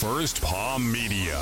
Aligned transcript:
First 0.00 0.40
Paw 0.40 0.78
Media. 0.78 1.38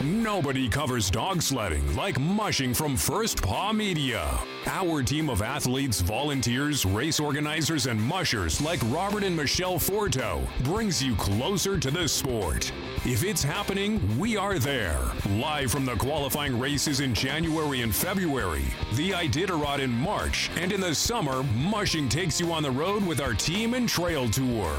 Nobody 0.00 0.68
covers 0.68 1.10
dog 1.10 1.42
sledding 1.42 1.96
like 1.96 2.16
mushing 2.20 2.72
from 2.72 2.96
First 2.96 3.42
Paw 3.42 3.72
Media. 3.72 4.38
Our 4.66 5.02
team 5.02 5.30
of 5.30 5.40
athletes, 5.40 6.00
volunteers, 6.02 6.84
race 6.84 7.18
organizers, 7.18 7.86
and 7.86 8.00
mushers 8.00 8.60
like 8.60 8.78
Robert 8.86 9.24
and 9.24 9.34
Michelle 9.34 9.78
Forto 9.78 10.46
brings 10.64 11.02
you 11.02 11.14
closer 11.16 11.78
to 11.78 11.90
the 11.90 12.06
sport. 12.06 12.70
If 13.06 13.24
it's 13.24 13.42
happening, 13.42 14.00
we 14.18 14.36
are 14.36 14.58
there. 14.58 15.00
Live 15.30 15.70
from 15.70 15.86
the 15.86 15.96
qualifying 15.96 16.58
races 16.58 17.00
in 17.00 17.14
January 17.14 17.80
and 17.80 17.94
February, 17.94 18.66
the 18.92 19.12
Iditarod 19.12 19.78
in 19.78 19.90
March, 19.90 20.50
and 20.56 20.72
in 20.72 20.80
the 20.82 20.94
summer, 20.94 21.42
Mushing 21.54 22.08
takes 22.08 22.38
you 22.38 22.52
on 22.52 22.62
the 22.62 22.70
road 22.70 23.04
with 23.06 23.20
our 23.20 23.32
team 23.32 23.72
and 23.72 23.88
trail 23.88 24.28
tour. 24.28 24.74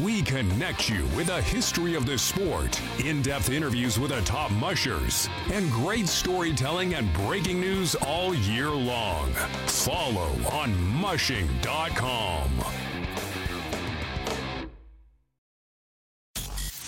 We 0.00 0.22
connect 0.22 0.88
you 0.88 1.04
with 1.16 1.30
a 1.30 1.42
history 1.42 1.96
of 1.96 2.06
the 2.06 2.18
sport, 2.18 2.80
in 3.04 3.22
depth 3.22 3.50
interviews 3.50 3.98
with 3.98 4.12
the 4.12 4.20
top 4.22 4.52
mushers, 4.52 5.28
and 5.52 5.70
great 5.72 6.06
storytelling 6.06 6.94
and 6.94 7.12
breaking 7.14 7.60
news 7.60 7.96
all 7.96 8.34
year 8.34 8.70
long. 8.70 9.23
Follow 9.66 10.30
on 10.52 10.74
mushing.com. 11.00 12.50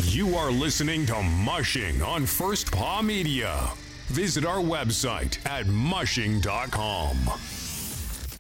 You 0.05 0.35
are 0.37 0.51
listening 0.51 1.05
to 1.07 1.23
Mushing 1.23 2.01
on 2.01 2.25
First 2.25 2.73
Paw 2.73 3.03
Media. 3.03 3.71
Visit 4.07 4.47
our 4.47 4.61
website 4.63 5.45
at 5.47 5.67
mushing.com. 5.67 7.17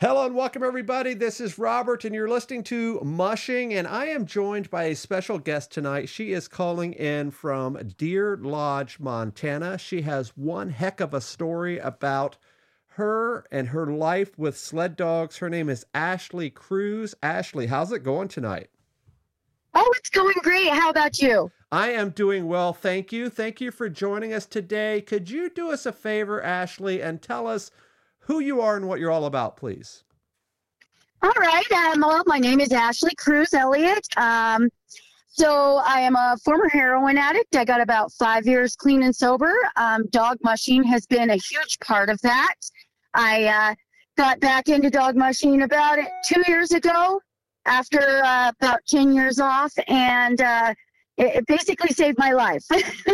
Hello 0.01 0.27
and 0.27 0.35
welcome, 0.35 0.63
everybody. 0.63 1.15
This 1.15 1.41
is 1.41 1.59
Robert, 1.59 2.05
and 2.05 2.15
you're 2.15 2.29
listening 2.29 2.63
to 2.65 3.01
Mushing. 3.03 3.75
And 3.75 3.87
I 3.87 4.07
am 4.07 4.27
joined 4.27 4.71
by 4.71 4.85
a 4.85 4.95
special 4.95 5.39
guest 5.39 5.71
tonight. 5.71 6.09
She 6.09 6.33
is 6.33 6.49
calling 6.49 6.93
in 6.93 7.31
from 7.31 7.79
Deer 7.97 8.37
Lodge, 8.37 8.99
Montana. 9.01 9.77
She 9.77 10.03
has 10.03 10.37
one 10.37 10.71
heck 10.71 11.01
of 11.01 11.13
a 11.15 11.21
story 11.21 11.79
about 11.79 12.37
her 12.97 13.45
and 13.51 13.69
her 13.69 13.87
life 13.87 14.39
with 14.39 14.59
sled 14.59 14.97
dogs. 14.97 15.37
Her 15.37 15.51
name 15.51 15.69
is 15.69 15.85
Ashley 15.95 16.49
Cruse. 16.49 17.15
Ashley, 17.23 17.67
how's 17.67 17.93
it 17.93 18.03
going 18.03 18.29
tonight? 18.29 18.69
Oh, 19.75 19.93
it's 19.99 20.09
going 20.09 20.37
great. 20.43 20.71
How 20.71 20.89
about 20.89 21.21
you? 21.21 21.51
I 21.71 21.91
am 21.91 22.11
doing 22.11 22.47
well, 22.47 22.73
thank 22.73 23.13
you. 23.13 23.29
Thank 23.29 23.61
you 23.61 23.71
for 23.71 23.91
joining 23.91 24.33
us 24.33 24.47
today. 24.47 25.03
Could 25.03 25.29
you 25.29 25.51
do 25.51 25.71
us 25.71 25.85
a 25.85 25.93
favor, 25.93 26.43
Ashley, 26.43 27.03
and 27.03 27.21
tell 27.21 27.47
us 27.47 27.71
who 28.21 28.41
you 28.41 28.63
are 28.63 28.77
and 28.77 28.89
what 28.89 28.99
you're 28.99 29.11
all 29.11 29.27
about, 29.27 29.59
please? 29.59 30.05
All 31.23 31.33
right. 31.39 31.71
Um, 31.73 32.01
well, 32.01 32.23
my 32.27 32.39
name 32.39 32.61
is 32.61 32.73
Ashley 32.73 33.15
Cruse 33.17 33.53
Elliott. 33.53 34.07
Um, 34.17 34.71
so 35.29 35.83
I 35.85 36.01
am 36.01 36.17
a 36.17 36.37
former 36.43 36.69
heroin 36.71 37.19
addict. 37.19 37.57
I 37.57 37.67
got 37.67 37.83
about 37.83 38.11
five 38.13 38.47
years 38.47 38.75
clean 38.75 39.03
and 39.03 39.15
sober. 39.15 39.53
Um, 39.77 40.07
dog 40.09 40.39
mushing 40.43 40.83
has 40.85 41.05
been 41.05 41.29
a 41.29 41.37
huge 41.37 41.79
part 41.81 42.09
of 42.09 42.19
that. 42.23 42.55
I 43.17 43.45
uh, 43.45 43.75
got 44.19 44.41
back 44.41 44.69
into 44.69 44.91
dog 44.91 45.17
mushing 45.17 45.63
about 45.63 45.99
two 46.29 46.43
years 46.47 46.73
ago 46.73 47.21
after 47.65 48.23
uh, 48.23 48.53
about 48.61 48.81
10 48.87 49.15
years 49.15 49.41
off, 49.41 49.73
and 49.89 50.41
uh, 50.41 50.75
it, 51.17 51.37
it 51.37 51.47
basically 51.47 51.95
saved 51.95 52.19
my 52.19 52.33
life. 52.33 52.65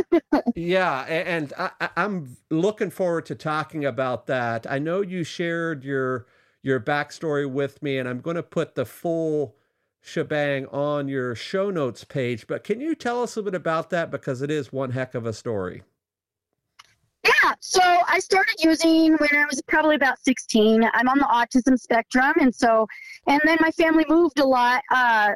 yeah, 0.56 1.02
and 1.04 1.52
I, 1.56 1.88
I'm 1.96 2.36
looking 2.50 2.90
forward 2.90 3.26
to 3.26 3.36
talking 3.36 3.84
about 3.84 4.26
that. 4.26 4.66
I 4.68 4.80
know 4.80 5.00
you 5.00 5.24
shared 5.24 5.84
your 5.84 6.26
your 6.64 6.80
backstory 6.80 7.50
with 7.50 7.82
me, 7.82 7.98
and 7.98 8.08
I'm 8.08 8.20
going 8.20 8.36
to 8.36 8.42
put 8.42 8.74
the 8.74 8.84
full 8.84 9.56
shebang 10.00 10.66
on 10.66 11.08
your 11.08 11.34
show 11.34 11.70
notes 11.70 12.04
page. 12.04 12.46
But 12.48 12.64
can 12.64 12.80
you 12.80 12.94
tell 12.94 13.22
us 13.22 13.36
a 13.36 13.38
little 13.38 13.52
bit 13.52 13.56
about 13.56 13.90
that 13.90 14.10
because 14.10 14.42
it 14.42 14.50
is 14.50 14.72
one 14.72 14.90
heck 14.90 15.14
of 15.14 15.26
a 15.26 15.32
story. 15.32 15.82
Yeah, 17.24 17.54
so 17.60 17.80
I 18.08 18.18
started 18.18 18.56
using 18.58 19.12
when 19.14 19.30
I 19.32 19.44
was 19.48 19.62
probably 19.68 19.94
about 19.94 20.18
16. 20.24 20.88
I'm 20.92 21.08
on 21.08 21.18
the 21.18 21.24
autism 21.24 21.78
spectrum, 21.78 22.32
and 22.40 22.52
so, 22.52 22.86
and 23.28 23.40
then 23.44 23.58
my 23.60 23.70
family 23.70 24.04
moved 24.08 24.40
a 24.40 24.44
lot 24.44 24.82
uh, 24.90 25.32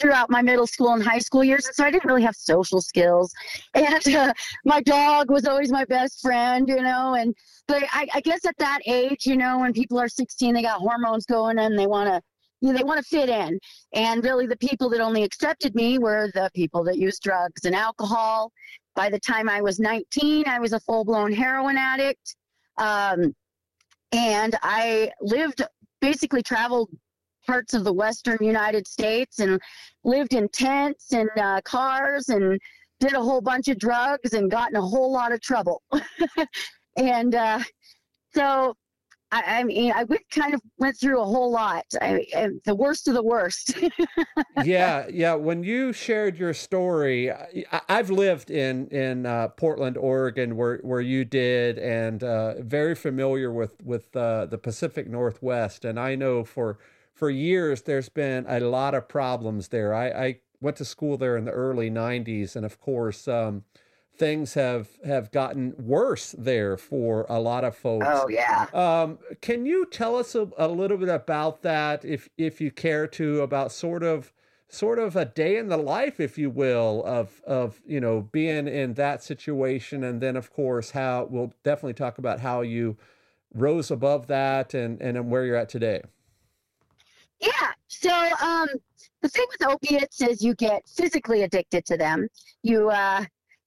throughout 0.00 0.30
my 0.30 0.42
middle 0.42 0.66
school 0.66 0.94
and 0.94 1.02
high 1.02 1.20
school 1.20 1.44
years, 1.44 1.66
and 1.66 1.74
so 1.76 1.84
I 1.84 1.92
didn't 1.92 2.08
really 2.08 2.22
have 2.22 2.34
social 2.34 2.80
skills. 2.80 3.32
And 3.74 4.08
uh, 4.14 4.32
my 4.64 4.82
dog 4.82 5.30
was 5.30 5.46
always 5.46 5.70
my 5.70 5.84
best 5.84 6.20
friend, 6.20 6.68
you 6.68 6.82
know. 6.82 7.14
And 7.14 7.34
but 7.68 7.84
I, 7.92 8.08
I 8.14 8.20
guess 8.20 8.44
at 8.44 8.56
that 8.58 8.80
age, 8.86 9.24
you 9.24 9.36
know, 9.36 9.60
when 9.60 9.72
people 9.72 9.98
are 10.00 10.08
16, 10.08 10.54
they 10.54 10.62
got 10.62 10.80
hormones 10.80 11.24
going, 11.26 11.58
and 11.58 11.78
they 11.78 11.86
want 11.86 12.08
to 12.08 12.20
you 12.62 12.72
know, 12.72 12.78
they 12.78 12.84
want 12.84 12.98
to 12.98 13.04
fit 13.04 13.28
in. 13.28 13.58
And 13.92 14.24
really, 14.24 14.46
the 14.46 14.56
people 14.56 14.88
that 14.90 15.00
only 15.00 15.24
accepted 15.24 15.74
me 15.74 15.98
were 15.98 16.30
the 16.32 16.48
people 16.54 16.84
that 16.84 16.96
used 16.96 17.22
drugs 17.22 17.64
and 17.64 17.74
alcohol. 17.74 18.52
By 18.94 19.10
the 19.10 19.18
time 19.18 19.48
I 19.48 19.60
was 19.60 19.80
19, 19.80 20.44
I 20.46 20.60
was 20.60 20.72
a 20.72 20.80
full 20.80 21.04
blown 21.04 21.32
heroin 21.32 21.76
addict. 21.76 22.36
Um, 22.78 23.34
and 24.12 24.56
I 24.62 25.10
lived, 25.20 25.62
basically 26.00 26.42
traveled 26.42 26.88
parts 27.46 27.74
of 27.74 27.82
the 27.82 27.92
western 27.92 28.38
United 28.40 28.86
States 28.86 29.40
and 29.40 29.60
lived 30.04 30.32
in 30.32 30.48
tents 30.48 31.12
and 31.12 31.30
uh, 31.36 31.60
cars 31.64 32.28
and 32.28 32.60
did 33.00 33.14
a 33.14 33.20
whole 33.20 33.40
bunch 33.40 33.66
of 33.66 33.78
drugs 33.78 34.34
and 34.34 34.48
got 34.48 34.70
in 34.70 34.76
a 34.76 34.82
whole 34.82 35.10
lot 35.10 35.32
of 35.32 35.40
trouble. 35.40 35.82
and 36.96 37.34
uh, 37.34 37.58
so 38.32 38.76
I, 39.32 39.60
I, 39.60 39.64
mean, 39.64 39.92
I 39.96 40.04
went, 40.04 40.28
kind 40.30 40.52
of 40.52 40.60
went 40.78 40.98
through 40.98 41.20
a 41.20 41.24
whole 41.24 41.50
lot. 41.50 41.86
I, 42.02 42.26
I, 42.36 42.48
the 42.66 42.74
worst 42.74 43.08
of 43.08 43.14
the 43.14 43.22
worst. 43.22 43.74
yeah, 44.62 45.06
yeah. 45.10 45.32
When 45.34 45.64
you 45.64 45.94
shared 45.94 46.36
your 46.38 46.52
story, 46.52 47.32
I, 47.32 47.80
have 47.88 48.10
lived 48.10 48.50
in 48.50 48.88
in 48.88 49.24
uh, 49.24 49.48
Portland, 49.48 49.96
Oregon, 49.96 50.56
where 50.56 50.78
where 50.78 51.00
you 51.00 51.24
did, 51.24 51.78
and 51.78 52.22
uh, 52.22 52.62
very 52.62 52.94
familiar 52.94 53.50
with 53.50 53.82
with 53.82 54.14
uh, 54.14 54.44
the 54.46 54.58
Pacific 54.58 55.08
Northwest. 55.08 55.86
And 55.86 55.98
I 55.98 56.14
know 56.14 56.44
for 56.44 56.78
for 57.14 57.30
years 57.30 57.82
there's 57.82 58.10
been 58.10 58.44
a 58.46 58.60
lot 58.60 58.94
of 58.94 59.08
problems 59.08 59.68
there. 59.68 59.94
I, 59.94 60.08
I 60.08 60.38
went 60.60 60.76
to 60.76 60.84
school 60.84 61.16
there 61.16 61.38
in 61.38 61.46
the 61.46 61.52
early 61.52 61.90
'90s, 61.90 62.54
and 62.54 62.66
of 62.66 62.78
course. 62.78 63.26
Um, 63.26 63.64
things 64.16 64.54
have 64.54 64.88
have 65.04 65.30
gotten 65.30 65.74
worse 65.78 66.34
there 66.38 66.76
for 66.76 67.26
a 67.28 67.40
lot 67.40 67.64
of 67.64 67.76
folks. 67.76 68.06
Oh 68.08 68.28
yeah. 68.28 68.66
Um, 68.72 69.18
can 69.40 69.66
you 69.66 69.86
tell 69.86 70.16
us 70.16 70.34
a, 70.34 70.48
a, 70.58 70.68
little 70.68 70.96
bit 70.98 71.08
about 71.08 71.62
that, 71.62 72.04
if 72.04 72.28
if 72.36 72.60
you 72.60 72.70
care 72.70 73.06
to, 73.08 73.40
about 73.40 73.72
sort 73.72 74.02
of 74.02 74.32
sort 74.68 74.98
of 74.98 75.16
a 75.16 75.24
day 75.24 75.56
in 75.56 75.68
the 75.68 75.76
life, 75.76 76.20
if 76.20 76.38
you 76.38 76.50
will, 76.50 77.02
of 77.04 77.40
of 77.46 77.80
you 77.86 78.00
know 78.00 78.28
being 78.32 78.68
in 78.68 78.94
that 78.94 79.22
situation, 79.22 80.04
and 80.04 80.20
then 80.20 80.36
of 80.36 80.52
course 80.52 80.90
how 80.90 81.26
we'll 81.30 81.52
definitely 81.64 81.94
talk 81.94 82.18
about 82.18 82.40
how 82.40 82.60
you 82.60 82.96
rose 83.54 83.90
above 83.90 84.26
that 84.26 84.74
and 84.74 85.00
and 85.00 85.30
where 85.30 85.44
you're 85.44 85.56
at 85.56 85.68
today. 85.68 86.02
Yeah. 87.40 87.72
So 87.88 88.10
um, 88.40 88.68
the 89.20 89.28
thing 89.28 89.46
with 89.50 89.68
opiates 89.68 90.20
is 90.22 90.42
you 90.42 90.54
get 90.54 90.88
physically 90.88 91.42
addicted 91.42 91.84
to 91.86 91.96
them. 91.96 92.28
You 92.62 92.90
uh, 92.90 93.24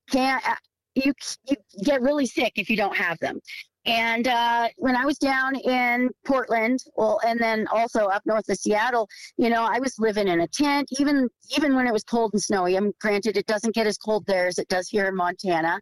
can't 0.09 0.47
uh, 0.47 0.55
you 0.95 1.13
you 1.47 1.55
get 1.83 2.01
really 2.01 2.25
sick 2.25 2.53
if 2.55 2.69
you 2.69 2.77
don't 2.77 2.95
have 2.95 3.19
them. 3.19 3.39
And 3.85 4.27
uh, 4.27 4.69
when 4.77 4.95
I 4.95 5.05
was 5.05 5.19
down 5.19 5.55
in 5.55 6.09
Portland, 6.25 6.79
well, 6.95 7.19
and 7.25 7.39
then 7.39 7.67
also 7.67 8.07
up 8.07 8.23
north 8.25 8.49
of 8.49 8.57
Seattle, 8.57 9.07
you 9.37 9.49
know, 9.49 9.61
I 9.63 9.79
was 9.79 9.99
living 9.99 10.27
in 10.27 10.41
a 10.41 10.47
tent, 10.47 10.89
even 10.99 11.29
even 11.55 11.75
when 11.75 11.85
it 11.85 11.93
was 11.93 12.03
cold 12.03 12.31
and 12.33 12.41
snowy. 12.41 12.75
I'm 12.75 12.93
granted 12.99 13.37
it 13.37 13.45
doesn't 13.45 13.75
get 13.75 13.85
as 13.85 13.97
cold 13.97 14.25
there 14.25 14.47
as 14.47 14.57
it 14.57 14.67
does 14.69 14.87
here 14.89 15.07
in 15.07 15.15
Montana. 15.15 15.79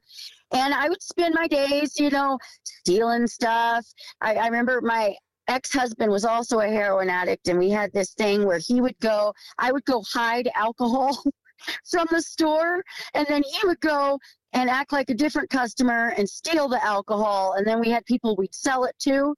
And 0.52 0.74
I 0.74 0.90
would 0.90 1.02
spend 1.02 1.34
my 1.34 1.48
days, 1.48 1.98
you 1.98 2.10
know, 2.10 2.38
stealing 2.64 3.26
stuff. 3.26 3.86
I, 4.22 4.36
I 4.36 4.48
remember 4.48 4.82
my 4.82 5.16
ex-husband 5.48 6.12
was 6.12 6.26
also 6.26 6.60
a 6.60 6.68
heroin 6.68 7.10
addict, 7.10 7.48
and 7.48 7.58
we 7.58 7.70
had 7.70 7.92
this 7.94 8.14
thing 8.14 8.46
where 8.46 8.60
he 8.60 8.82
would 8.82 8.98
go. 9.00 9.34
I 9.58 9.72
would 9.72 9.86
go 9.86 10.04
hide 10.12 10.50
alcohol 10.56 11.24
from 11.90 12.08
the 12.12 12.22
store 12.22 12.84
and 13.14 13.26
then 13.28 13.44
he 13.44 13.68
would 13.68 13.80
go 13.82 14.20
and 14.54 14.70
act 14.70 14.92
like 14.92 15.10
a 15.10 15.14
different 15.14 15.50
customer 15.50 16.14
and 16.18 16.30
steal 16.30 16.68
the 16.68 16.84
alcohol 16.84 17.54
and 17.54 17.66
then 17.66 17.80
we 17.80 17.90
had 17.90 18.06
people 18.06 18.36
we'd 18.36 18.54
sell 18.54 18.86
it 18.86 18.96
to 19.00 19.36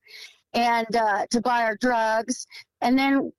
and 0.56 0.96
uh, 0.96 1.26
to 1.30 1.42
buy 1.42 1.64
our 1.64 1.76
drugs. 1.76 2.48
And 2.82 2.98
then 2.98 3.32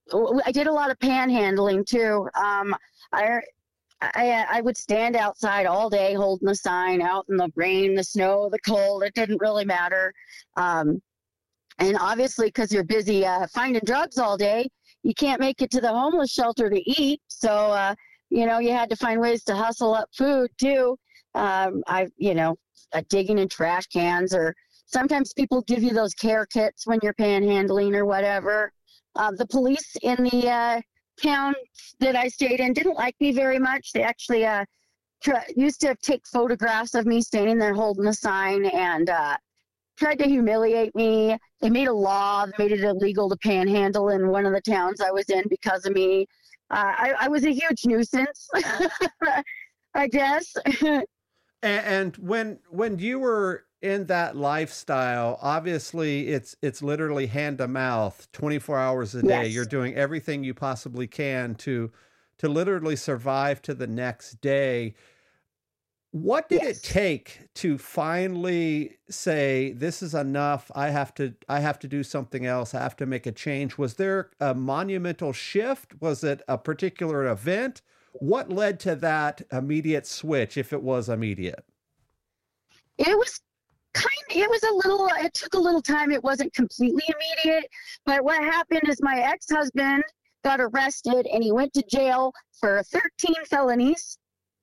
i 0.44 0.52
did 0.52 0.66
a 0.66 0.72
lot 0.72 0.90
of 0.90 0.98
panhandling 0.98 1.84
too. 1.86 2.28
Um, 2.34 2.76
I, 3.12 3.40
I, 4.00 4.46
I 4.50 4.60
would 4.60 4.76
stand 4.76 5.16
outside 5.16 5.66
all 5.66 5.88
day 5.88 6.14
holding 6.14 6.46
the 6.46 6.54
sign 6.54 7.00
out 7.00 7.24
in 7.30 7.36
the 7.36 7.50
rain 7.56 7.94
the 7.94 8.04
snow 8.04 8.50
the 8.50 8.58
cold 8.60 9.02
it 9.02 9.14
didn't 9.14 9.40
really 9.40 9.64
matter. 9.64 10.12
Um, 10.56 11.00
and 11.78 11.96
obviously 11.98 12.48
because 12.48 12.72
you're 12.72 12.84
busy 12.84 13.24
uh, 13.24 13.46
finding 13.52 13.82
drugs 13.84 14.18
all 14.18 14.36
day 14.36 14.68
you 15.02 15.14
can't 15.14 15.40
make 15.40 15.62
it 15.62 15.70
to 15.70 15.80
the 15.80 15.88
homeless 15.88 16.32
shelter 16.32 16.68
to 16.68 17.00
eat. 17.00 17.20
So 17.28 17.48
uh, 17.48 17.94
you 18.30 18.46
know, 18.46 18.58
you 18.58 18.72
had 18.72 18.90
to 18.90 18.96
find 18.96 19.20
ways 19.20 19.44
to 19.44 19.54
hustle 19.54 19.94
up 19.94 20.08
food 20.16 20.50
too. 20.58 20.98
Um, 21.34 21.82
I, 21.86 22.08
you 22.16 22.34
know, 22.34 22.56
uh, 22.92 23.02
digging 23.08 23.38
in 23.38 23.48
trash 23.48 23.86
cans, 23.86 24.34
or 24.34 24.54
sometimes 24.86 25.32
people 25.32 25.62
give 25.62 25.82
you 25.82 25.90
those 25.90 26.14
care 26.14 26.46
kits 26.46 26.86
when 26.86 26.98
you're 27.02 27.14
panhandling 27.14 27.94
or 27.94 28.06
whatever. 28.06 28.72
Uh, 29.14 29.32
the 29.36 29.46
police 29.46 29.96
in 30.02 30.16
the 30.24 30.48
uh, 30.48 30.80
town 31.22 31.54
that 32.00 32.16
I 32.16 32.28
stayed 32.28 32.60
in 32.60 32.72
didn't 32.72 32.94
like 32.94 33.16
me 33.20 33.32
very 33.32 33.58
much. 33.58 33.92
They 33.92 34.02
actually 34.02 34.44
uh, 34.44 34.64
try, 35.22 35.44
used 35.56 35.80
to 35.82 35.94
take 36.02 36.26
photographs 36.26 36.94
of 36.94 37.06
me 37.06 37.20
standing 37.20 37.58
there 37.58 37.74
holding 37.74 38.06
a 38.06 38.12
sign 38.12 38.66
and 38.66 39.10
uh, 39.10 39.36
tried 39.96 40.18
to 40.18 40.28
humiliate 40.28 40.94
me. 40.94 41.36
They 41.60 41.70
made 41.70 41.88
a 41.88 41.92
law 41.92 42.46
that 42.46 42.58
made 42.58 42.72
it 42.72 42.80
illegal 42.80 43.28
to 43.30 43.36
panhandle 43.36 44.10
in 44.10 44.28
one 44.28 44.46
of 44.46 44.52
the 44.52 44.60
towns 44.60 45.00
I 45.00 45.10
was 45.10 45.28
in 45.30 45.44
because 45.48 45.86
of 45.86 45.92
me. 45.94 46.26
Uh, 46.70 46.92
I, 46.96 47.14
I 47.20 47.28
was 47.28 47.44
a 47.44 47.52
huge 47.52 47.86
nuisance, 47.86 48.48
I 49.94 50.08
guess. 50.08 50.54
and, 50.82 51.06
and 51.62 52.16
when 52.16 52.58
when 52.70 52.98
you 52.98 53.18
were 53.18 53.64
in 53.82 54.06
that 54.06 54.36
lifestyle, 54.36 55.38
obviously 55.40 56.28
it's 56.28 56.56
it's 56.62 56.82
literally 56.82 57.26
hand 57.26 57.58
to 57.58 57.68
mouth, 57.68 58.26
twenty 58.32 58.58
four 58.58 58.78
hours 58.78 59.14
a 59.14 59.22
day. 59.22 59.44
Yes. 59.44 59.54
You're 59.54 59.64
doing 59.64 59.94
everything 59.94 60.42
you 60.42 60.54
possibly 60.54 61.06
can 61.06 61.54
to 61.56 61.92
to 62.38 62.48
literally 62.48 62.96
survive 62.96 63.62
to 63.62 63.74
the 63.74 63.86
next 63.86 64.40
day. 64.40 64.94
What 66.16 66.48
did 66.48 66.62
Yes. 66.62 66.78
it 66.78 66.82
take 66.82 67.40
to 67.56 67.76
finally 67.76 68.96
say 69.10 69.72
this 69.72 70.02
is 70.02 70.14
enough? 70.14 70.70
I 70.74 70.88
have 70.88 71.12
to 71.16 71.34
I 71.46 71.60
have 71.60 71.78
to 71.80 71.88
do 71.88 72.02
something 72.02 72.46
else. 72.46 72.74
I 72.74 72.80
have 72.80 72.96
to 72.96 73.04
make 73.06 73.26
a 73.26 73.32
change. 73.32 73.76
Was 73.76 73.94
there 73.96 74.30
a 74.40 74.54
monumental 74.54 75.34
shift? 75.34 76.00
Was 76.00 76.24
it 76.24 76.40
a 76.48 76.56
particular 76.56 77.26
event? 77.26 77.82
What 78.12 78.50
led 78.50 78.80
to 78.80 78.96
that 78.96 79.42
immediate 79.52 80.06
switch 80.06 80.56
if 80.56 80.72
it 80.72 80.82
was 80.82 81.10
immediate? 81.10 81.64
it 82.96 83.18
was 83.18 83.42
kind 83.92 84.08
of, 84.30 84.36
it 84.38 84.48
was 84.48 84.62
a 84.62 84.72
little, 84.72 85.06
it 85.22 85.34
took 85.34 85.52
a 85.52 85.58
little 85.58 85.82
time. 85.82 86.10
It 86.10 86.24
wasn't 86.24 86.54
completely 86.54 87.02
immediate. 87.08 87.68
But 88.06 88.24
what 88.24 88.42
happened 88.42 88.88
is 88.88 89.02
my 89.02 89.20
ex 89.20 89.50
husband 89.50 90.02
got 90.44 90.62
arrested 90.62 91.26
and 91.26 91.44
he 91.44 91.52
went 91.52 91.74
to 91.74 91.82
jail 91.90 92.32
for 92.58 92.82
13 92.84 93.34
felonies. 93.44 94.16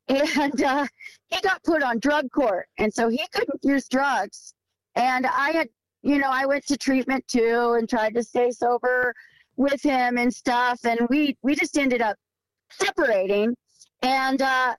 And 0.09 0.61
uh, 0.63 0.85
he 1.29 1.39
got 1.41 1.63
put 1.63 1.81
on 1.81 1.99
drug 1.99 2.29
court. 2.31 2.67
And 2.77 2.93
so 2.93 3.09
he 3.09 3.23
couldn't 3.33 3.63
use 3.63 3.87
drugs. 3.87 4.53
And 4.95 5.25
I 5.25 5.51
had, 5.51 5.69
you 6.01 6.17
know, 6.17 6.29
I 6.29 6.45
went 6.45 6.65
to 6.67 6.77
treatment 6.77 7.25
too 7.27 7.75
and 7.77 7.89
tried 7.89 8.13
to 8.15 8.23
stay 8.23 8.51
sober 8.51 9.13
with 9.55 9.81
him 9.81 10.17
and 10.17 10.33
stuff. 10.33 10.79
And 10.85 10.99
we, 11.09 11.37
we 11.41 11.55
just 11.55 11.77
ended 11.77 12.01
up 12.01 12.17
separating. 12.71 13.55
And, 14.01 14.41
uh, 14.41 14.75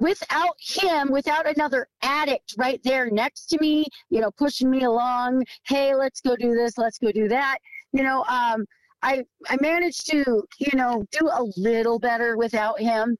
without 0.00 0.54
him, 0.60 1.10
without 1.10 1.48
another 1.48 1.88
addict 2.02 2.54
right 2.58 2.80
there 2.84 3.10
next 3.10 3.46
to 3.46 3.58
me, 3.60 3.86
you 4.10 4.20
know, 4.20 4.30
pushing 4.32 4.70
me 4.70 4.84
along, 4.84 5.42
hey, 5.66 5.94
let's 5.94 6.20
go 6.20 6.36
do 6.36 6.54
this, 6.54 6.76
let's 6.76 6.98
go 6.98 7.10
do 7.10 7.26
that, 7.28 7.58
you 7.92 8.02
know, 8.02 8.22
um, 8.24 8.66
I 9.02 9.24
I 9.48 9.56
managed 9.60 10.10
to, 10.10 10.42
you 10.58 10.76
know, 10.76 11.04
do 11.12 11.28
a 11.28 11.44
little 11.56 11.98
better 11.98 12.36
without 12.36 12.80
him. 12.80 13.16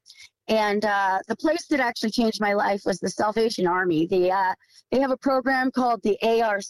And 0.49 0.83
uh, 0.83 1.19
the 1.27 1.35
place 1.35 1.67
that 1.67 1.79
actually 1.79 2.09
changed 2.09 2.41
my 2.41 2.53
life 2.53 2.81
was 2.83 2.99
the 2.99 3.09
Salvation 3.09 3.67
Army. 3.67 4.07
The 4.07 4.31
uh, 4.31 4.53
they 4.91 4.99
have 4.99 5.11
a 5.11 5.17
program 5.17 5.69
called 5.69 6.01
the 6.01 6.17
ARC. 6.23 6.63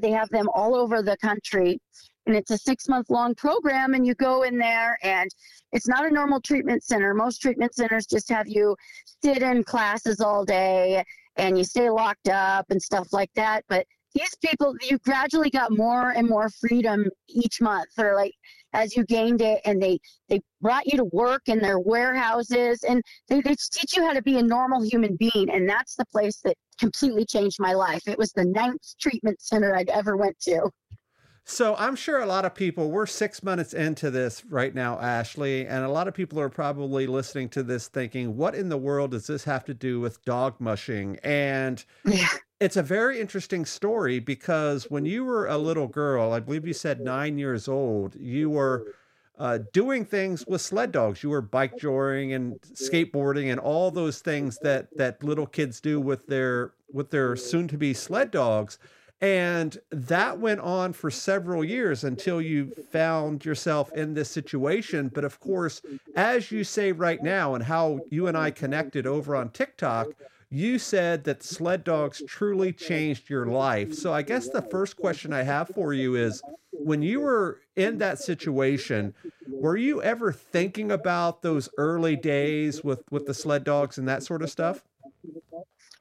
They 0.00 0.10
have 0.12 0.30
them 0.30 0.48
all 0.54 0.76
over 0.76 1.02
the 1.02 1.16
country, 1.16 1.80
and 2.26 2.36
it's 2.36 2.52
a 2.52 2.58
six 2.58 2.88
month 2.88 3.10
long 3.10 3.34
program. 3.34 3.94
And 3.94 4.06
you 4.06 4.14
go 4.14 4.44
in 4.44 4.56
there, 4.56 4.96
and 5.02 5.28
it's 5.72 5.88
not 5.88 6.06
a 6.06 6.10
normal 6.10 6.40
treatment 6.40 6.84
center. 6.84 7.12
Most 7.12 7.38
treatment 7.42 7.74
centers 7.74 8.06
just 8.06 8.28
have 8.28 8.46
you 8.46 8.76
sit 9.22 9.42
in 9.42 9.64
classes 9.64 10.20
all 10.20 10.44
day 10.44 11.02
and 11.36 11.58
you 11.58 11.64
stay 11.64 11.90
locked 11.90 12.28
up 12.28 12.66
and 12.70 12.80
stuff 12.80 13.12
like 13.12 13.30
that. 13.34 13.64
But 13.68 13.86
these 14.14 14.34
people, 14.36 14.74
you 14.82 14.98
gradually 14.98 15.50
got 15.50 15.76
more 15.76 16.10
and 16.10 16.28
more 16.28 16.48
freedom 16.48 17.06
each 17.28 17.60
month, 17.60 17.88
or 17.98 18.14
like 18.14 18.32
as 18.72 18.96
you 18.96 19.04
gained 19.04 19.40
it, 19.40 19.60
and 19.64 19.82
they 19.82 19.98
they 20.28 20.40
brought 20.60 20.86
you 20.86 20.96
to 20.98 21.04
work 21.12 21.42
in 21.46 21.58
their 21.58 21.78
warehouses, 21.78 22.84
and 22.84 23.02
they 23.28 23.40
they 23.40 23.56
teach 23.72 23.96
you 23.96 24.04
how 24.04 24.12
to 24.12 24.22
be 24.22 24.38
a 24.38 24.42
normal 24.42 24.82
human 24.82 25.16
being, 25.16 25.50
and 25.50 25.68
that's 25.68 25.96
the 25.96 26.06
place 26.06 26.40
that 26.44 26.56
completely 26.78 27.24
changed 27.24 27.58
my 27.58 27.72
life. 27.72 28.06
It 28.06 28.18
was 28.18 28.32
the 28.32 28.44
ninth 28.44 28.94
treatment 29.00 29.40
center 29.40 29.74
I'd 29.74 29.90
ever 29.90 30.16
went 30.16 30.38
to. 30.40 30.70
So 31.46 31.76
I'm 31.76 31.94
sure 31.94 32.20
a 32.20 32.26
lot 32.26 32.46
of 32.46 32.54
people, 32.54 32.90
we're 32.90 33.04
six 33.04 33.42
minutes 33.42 33.74
into 33.74 34.10
this 34.10 34.46
right 34.46 34.74
now, 34.74 34.98
Ashley, 34.98 35.66
and 35.66 35.84
a 35.84 35.90
lot 35.90 36.08
of 36.08 36.14
people 36.14 36.40
are 36.40 36.48
probably 36.48 37.06
listening 37.06 37.50
to 37.50 37.62
this 37.62 37.86
thinking, 37.86 38.38
what 38.38 38.54
in 38.54 38.70
the 38.70 38.78
world 38.78 39.10
does 39.10 39.26
this 39.26 39.44
have 39.44 39.62
to 39.66 39.74
do 39.74 40.00
with 40.00 40.24
dog 40.24 40.54
mushing? 40.58 41.18
And 41.22 41.84
Yeah. 42.06 42.28
It's 42.60 42.76
a 42.76 42.82
very 42.82 43.20
interesting 43.20 43.64
story 43.64 44.20
because 44.20 44.90
when 44.90 45.04
you 45.04 45.24
were 45.24 45.46
a 45.46 45.58
little 45.58 45.88
girl, 45.88 46.32
I 46.32 46.40
believe 46.40 46.66
you 46.66 46.72
said 46.72 47.00
nine 47.00 47.36
years 47.38 47.68
old, 47.68 48.14
you 48.14 48.48
were 48.50 48.94
uh, 49.38 49.58
doing 49.72 50.04
things 50.04 50.44
with 50.46 50.60
sled 50.60 50.92
dogs. 50.92 51.22
You 51.22 51.30
were 51.30 51.42
bike 51.42 51.76
joring 51.78 52.32
and 52.32 52.60
skateboarding 52.72 53.50
and 53.50 53.58
all 53.58 53.90
those 53.90 54.20
things 54.20 54.58
that 54.58 54.96
that 54.96 55.22
little 55.22 55.46
kids 55.46 55.80
do 55.80 56.00
with 56.00 56.26
their 56.26 56.72
with 56.92 57.10
their 57.10 57.34
soon 57.34 57.66
to 57.68 57.76
be 57.76 57.92
sled 57.92 58.30
dogs. 58.30 58.78
And 59.20 59.78
that 59.90 60.38
went 60.38 60.60
on 60.60 60.92
for 60.92 61.10
several 61.10 61.64
years 61.64 62.04
until 62.04 62.42
you 62.42 62.72
found 62.90 63.44
yourself 63.44 63.92
in 63.94 64.14
this 64.14 64.30
situation. 64.30 65.10
But 65.12 65.24
of 65.24 65.40
course, 65.40 65.80
as 66.14 66.52
you 66.52 66.62
say 66.62 66.92
right 66.92 67.22
now, 67.22 67.54
and 67.54 67.64
how 67.64 68.00
you 68.10 68.26
and 68.26 68.36
I 68.36 68.50
connected 68.50 69.06
over 69.06 69.34
on 69.34 69.50
TikTok, 69.50 70.08
you 70.50 70.78
said 70.78 71.24
that 71.24 71.42
sled 71.42 71.84
dogs 71.84 72.22
truly 72.26 72.72
changed 72.72 73.30
your 73.30 73.46
life. 73.46 73.94
So 73.94 74.12
I 74.12 74.22
guess 74.22 74.48
the 74.48 74.62
first 74.62 74.96
question 74.96 75.32
I 75.32 75.42
have 75.42 75.68
for 75.68 75.92
you 75.92 76.14
is 76.16 76.42
when 76.70 77.02
you 77.02 77.20
were 77.20 77.60
in 77.76 77.98
that 77.98 78.18
situation, 78.18 79.14
were 79.46 79.76
you 79.76 80.02
ever 80.02 80.32
thinking 80.32 80.90
about 80.92 81.42
those 81.42 81.68
early 81.78 82.16
days 82.16 82.84
with, 82.84 83.02
with 83.10 83.26
the 83.26 83.34
sled 83.34 83.64
dogs 83.64 83.98
and 83.98 84.08
that 84.08 84.22
sort 84.22 84.42
of 84.42 84.50
stuff? 84.50 84.82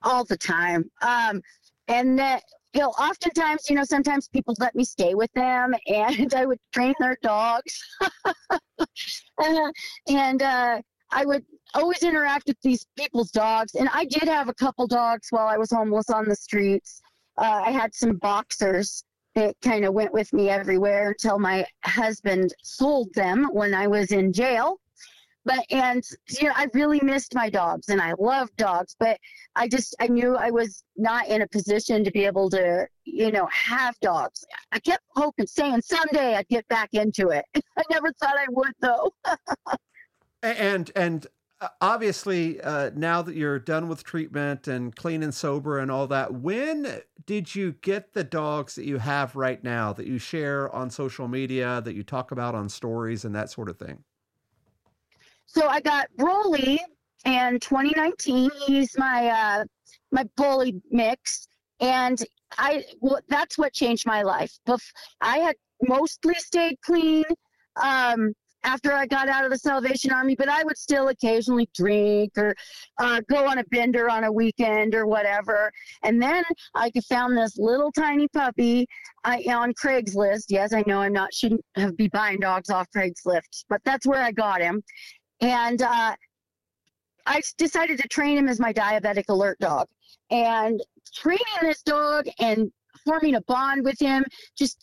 all 0.04 0.24
the 0.24 0.38
time. 0.38 0.90
Um, 1.02 1.42
and 1.88 2.18
that, 2.20 2.44
you 2.74 2.82
know, 2.82 2.90
oftentimes, 2.90 3.70
you 3.70 3.76
know, 3.76 3.84
sometimes 3.84 4.28
people 4.28 4.56
let 4.60 4.76
me 4.76 4.84
stay 4.84 5.16
with 5.16 5.32
them 5.34 5.74
and 5.88 6.34
I 6.36 6.46
would 6.46 6.60
train 6.72 6.94
their 7.00 7.18
dogs. 7.22 7.84
uh, 8.30 9.72
and 10.08 10.42
uh, 10.42 10.82
I 11.14 11.26
would 11.26 11.46
always 11.74 12.04
interact 12.04 12.48
with 12.48 12.62
these 12.62 12.86
people's 12.98 13.32
dogs. 13.32 13.76
And 13.76 13.90
I 13.94 14.06
did 14.06 14.24
have 14.24 14.50
a 14.50 14.54
couple 14.54 14.88
dogs 14.88 15.28
while 15.30 15.48
I 15.48 15.58
was 15.58 15.72
homeless 15.72 16.10
on 16.10 16.26
the 16.28 16.36
streets. 16.36 17.02
Uh, 17.38 17.64
I 17.66 17.72
had 17.72 17.94
some 17.94 18.18
boxers 18.18 19.04
that 19.36 19.56
kind 19.62 19.86
of 19.86 19.94
went 19.94 20.14
with 20.14 20.32
me 20.34 20.50
everywhere 20.50 21.10
until 21.10 21.40
my 21.40 21.66
husband 21.84 22.54
sold 22.64 23.14
them 23.14 23.50
when 23.52 23.74
I 23.74 23.88
was 23.88 24.12
in 24.12 24.32
jail 24.32 24.80
but 25.46 25.66
and 25.72 26.04
you 26.30 26.48
know 26.48 26.54
i 26.56 26.68
really 26.74 27.00
missed 27.02 27.36
my 27.36 27.50
dogs 27.50 27.90
and 27.90 28.02
i 28.02 28.14
love 28.20 28.50
dogs 28.56 28.96
but 29.00 29.18
i 29.56 29.68
just 29.68 29.96
i 30.00 30.08
knew 30.08 30.36
i 30.36 30.50
was 30.50 30.84
not 30.96 31.28
in 31.28 31.42
a 31.42 31.48
position 31.48 32.04
to 32.04 32.12
be 32.12 32.26
able 32.26 32.50
to 32.50 32.88
you 33.06 33.32
know 33.32 33.48
have 33.52 33.98
dogs 34.00 34.46
i 34.72 34.80
kept 34.80 35.04
hoping 35.16 35.48
saying 35.48 35.82
someday 35.82 36.36
i'd 36.36 36.48
get 36.48 36.68
back 36.68 36.90
into 36.94 37.30
it 37.30 37.46
i 37.56 37.84
never 37.90 38.12
thought 38.14 38.38
i 38.38 38.46
would 38.50 38.74
though 38.82 39.12
And 40.44 40.92
and 40.96 41.28
uh, 41.62 41.70
obviously, 41.82 42.62
uh, 42.62 42.92
now 42.96 43.22
that 43.22 43.36
you're 43.36 43.60
done 43.60 43.88
with 43.88 44.04
treatment 44.04 44.68
and 44.68 44.96
clean 44.96 45.24
and 45.24 45.34
sober 45.34 45.80
and 45.80 45.90
all 45.90 46.08
that, 46.08 46.34
when 46.34 47.02
did 47.26 47.56
you 47.56 47.74
get 47.82 48.14
the 48.14 48.24
dogs 48.24 48.76
that 48.76 48.86
you 48.86 48.98
have 48.98 49.36
right 49.36 49.64
now 49.64 49.94
that 49.94 50.06
you 50.06 50.18
share 50.20 50.74
on 50.76 50.90
social 50.90 51.28
media, 51.28 51.82
that 51.82 51.96
you 51.96 52.04
talk 52.04 52.32
about 52.32 52.54
on 52.54 52.70
stories 52.70 53.24
and 53.24 53.34
that 53.34 53.50
sort 53.50 53.70
of 53.70 53.78
thing? 53.78 54.04
so 55.46 55.68
i 55.68 55.80
got 55.80 56.08
broly 56.18 56.80
in 57.26 57.60
2019 57.60 58.50
he's 58.66 58.98
my 58.98 59.28
uh 59.28 59.64
my 60.12 60.24
bully 60.38 60.82
mix. 60.92 61.48
And 61.80 62.24
i 62.58 62.84
well, 63.02 63.20
that's 63.28 63.58
what 63.58 63.74
changed 63.74 64.06
my 64.06 64.22
life. 64.22 64.58
Bef- 64.68 64.94
i 65.22 65.40
had 65.40 65.56
mostly 65.82 66.36
stayed 66.36 66.78
clean. 66.86 67.26
Um 67.82 68.34
after 68.64 68.94
I 68.94 69.06
got 69.06 69.28
out 69.28 69.46
of 69.46 69.52
the 69.52 69.58
Salvation 69.58 70.12
Army, 70.12 70.36
but 70.36 70.50
I 70.50 70.64
would 70.64 70.78
still 70.78 71.10
occasionally 71.10 71.70
drink 71.76 72.38
or 72.38 72.56
uh, 73.00 73.22
go 73.30 73.48
on 73.48 73.58
a 73.58 73.64
bender 73.66 74.10
on 74.10 74.24
a 74.24 74.32
weekend 74.32 74.96
or 74.96 75.06
whatever. 75.06 75.72
And 76.04 76.22
then 76.22 76.44
I 76.76 76.92
found 77.10 77.38
this 77.38 77.58
little 77.58 77.92
tiny 77.92 78.28
puppy 78.30 78.88
uh, 79.26 79.38
on 79.50 79.74
Craigslist. 79.74 80.46
Yes, 80.50 80.74
I 80.74 80.84
know 80.88 81.02
I'm 81.02 81.14
not 81.14 81.34
shouldn't 81.34 81.64
have 81.76 81.98
be 81.98 82.08
buying 82.08 82.40
dogs 82.40 82.70
off 82.70 82.88
Craigslist, 82.96 83.66
but 83.70 83.82
that's 83.84 84.08
where 84.08 84.22
I 84.22 84.32
got 84.32 84.62
him. 84.62 84.84
And 85.42 85.82
uh, 85.82 86.16
I 87.26 87.42
decided 87.58 88.00
to 88.02 88.08
train 88.08 88.38
him 88.38 88.48
as 88.48 88.60
my 88.60 88.74
diabetic 88.74 89.26
alert 89.30 89.60
dog. 89.60 89.88
And 90.32 90.82
training 91.14 91.44
this 91.62 91.82
dog 91.84 92.28
and 92.40 92.72
forming 93.06 93.36
a 93.36 93.42
bond 93.42 93.84
with 93.84 94.00
him 94.00 94.24
just 94.58 94.78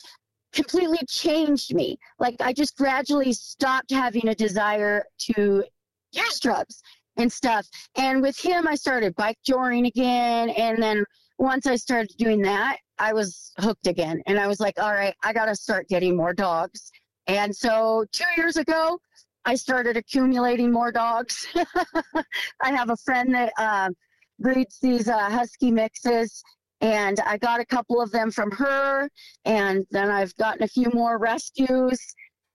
completely 0.52 0.98
changed 1.08 1.74
me. 1.74 1.98
Like 2.18 2.36
I 2.40 2.52
just 2.52 2.76
gradually 2.76 3.32
stopped 3.32 3.90
having 3.90 4.28
a 4.28 4.34
desire 4.34 5.04
to 5.32 5.64
use 6.12 6.40
drugs 6.40 6.82
and 7.16 7.32
stuff. 7.32 7.66
And 7.96 8.22
with 8.22 8.38
him, 8.38 8.66
I 8.66 8.74
started 8.74 9.14
bike 9.16 9.38
joring 9.44 9.86
again. 9.86 10.50
And 10.50 10.82
then 10.82 11.04
once 11.38 11.66
I 11.66 11.76
started 11.76 12.10
doing 12.18 12.42
that, 12.42 12.78
I 12.98 13.12
was 13.12 13.52
hooked 13.58 13.86
again. 13.86 14.22
And 14.26 14.38
I 14.38 14.46
was 14.46 14.60
like, 14.60 14.78
all 14.80 14.92
right, 14.92 15.14
I 15.22 15.32
got 15.32 15.46
to 15.46 15.54
start 15.54 15.88
getting 15.88 16.16
more 16.16 16.34
dogs. 16.34 16.90
And 17.26 17.54
so 17.54 18.04
two 18.12 18.24
years 18.36 18.56
ago, 18.56 18.98
I 19.44 19.54
started 19.54 19.96
accumulating 19.96 20.70
more 20.70 20.92
dogs. 20.92 21.46
I 22.62 22.72
have 22.72 22.90
a 22.90 22.96
friend 22.96 23.34
that 23.34 23.52
uh, 23.56 23.90
breeds 24.38 24.78
these 24.80 25.08
uh, 25.08 25.30
husky 25.30 25.70
mixes, 25.70 26.42
and 26.80 27.20
I 27.20 27.36
got 27.38 27.60
a 27.60 27.64
couple 27.64 28.00
of 28.00 28.10
them 28.10 28.30
from 28.30 28.50
her, 28.52 29.08
and 29.44 29.86
then 29.90 30.10
I've 30.10 30.34
gotten 30.36 30.62
a 30.62 30.68
few 30.68 30.90
more 30.94 31.18
rescues. 31.18 32.00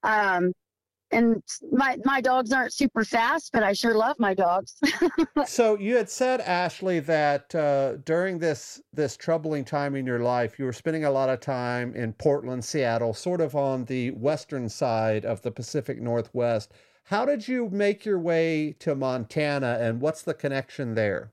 Um, 0.02 0.52
and 1.12 1.40
my 1.70 1.96
my 2.04 2.20
dogs 2.20 2.52
aren't 2.52 2.72
super 2.74 3.04
fast, 3.04 3.50
but 3.52 3.62
I 3.62 3.72
sure 3.72 3.94
love 3.94 4.16
my 4.18 4.34
dogs. 4.34 4.76
so 5.46 5.78
you 5.78 5.96
had 5.96 6.10
said, 6.10 6.40
Ashley, 6.40 6.98
that 7.00 7.54
uh, 7.54 7.96
during 8.04 8.38
this 8.38 8.80
this 8.92 9.16
troubling 9.16 9.64
time 9.64 9.94
in 9.94 10.04
your 10.04 10.18
life, 10.18 10.58
you 10.58 10.64
were 10.64 10.72
spending 10.72 11.04
a 11.04 11.10
lot 11.10 11.28
of 11.28 11.40
time 11.40 11.94
in 11.94 12.12
Portland, 12.12 12.64
Seattle, 12.64 13.14
sort 13.14 13.40
of 13.40 13.54
on 13.54 13.84
the 13.84 14.10
western 14.12 14.68
side 14.68 15.24
of 15.24 15.42
the 15.42 15.50
Pacific 15.52 16.00
Northwest. 16.00 16.72
How 17.04 17.24
did 17.24 17.46
you 17.46 17.70
make 17.70 18.04
your 18.04 18.18
way 18.18 18.74
to 18.80 18.96
Montana, 18.96 19.78
and 19.80 20.00
what's 20.00 20.22
the 20.22 20.34
connection 20.34 20.94
there? 20.94 21.32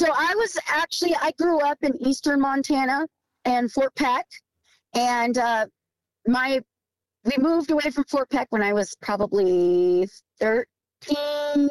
So 0.00 0.06
I 0.10 0.34
was 0.34 0.56
actually 0.66 1.14
I 1.20 1.30
grew 1.32 1.60
up 1.60 1.76
in 1.82 1.94
eastern 2.00 2.40
Montana 2.40 3.06
and 3.44 3.70
Fort 3.70 3.94
Peck, 3.96 4.24
and 4.94 5.36
uh, 5.36 5.66
my 6.26 6.62
we 7.24 7.34
moved 7.36 7.70
away 7.70 7.90
from 7.90 8.04
Fort 8.04 8.30
Peck 8.30 8.46
when 8.48 8.62
I 8.62 8.72
was 8.72 8.96
probably 9.02 10.08
13, 10.40 11.68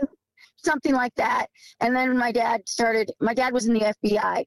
something 0.58 0.94
like 0.94 1.16
that. 1.16 1.48
And 1.80 1.96
then 1.96 2.16
my 2.20 2.32
dad 2.32 2.62
started, 2.70 3.12
my 3.20 3.34
dad 3.34 3.52
was 3.52 3.66
in 3.66 3.74
the 3.74 3.96
FBI 4.04 4.46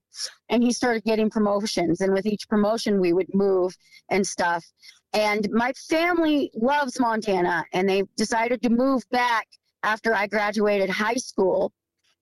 and 0.48 0.62
he 0.62 0.70
started 0.72 1.02
getting 1.02 1.28
promotions. 1.28 2.02
And 2.02 2.12
with 2.12 2.24
each 2.24 2.48
promotion, 2.48 3.00
we 3.00 3.12
would 3.12 3.34
move 3.34 3.76
and 4.10 4.24
stuff. 4.24 4.64
And 5.12 5.50
my 5.50 5.72
family 5.88 6.52
loves 6.54 7.00
Montana 7.00 7.64
and 7.72 7.88
they 7.88 8.04
decided 8.16 8.62
to 8.62 8.70
move 8.70 9.02
back 9.10 9.48
after 9.82 10.14
I 10.14 10.28
graduated 10.28 10.88
high 10.88 11.14
school. 11.14 11.72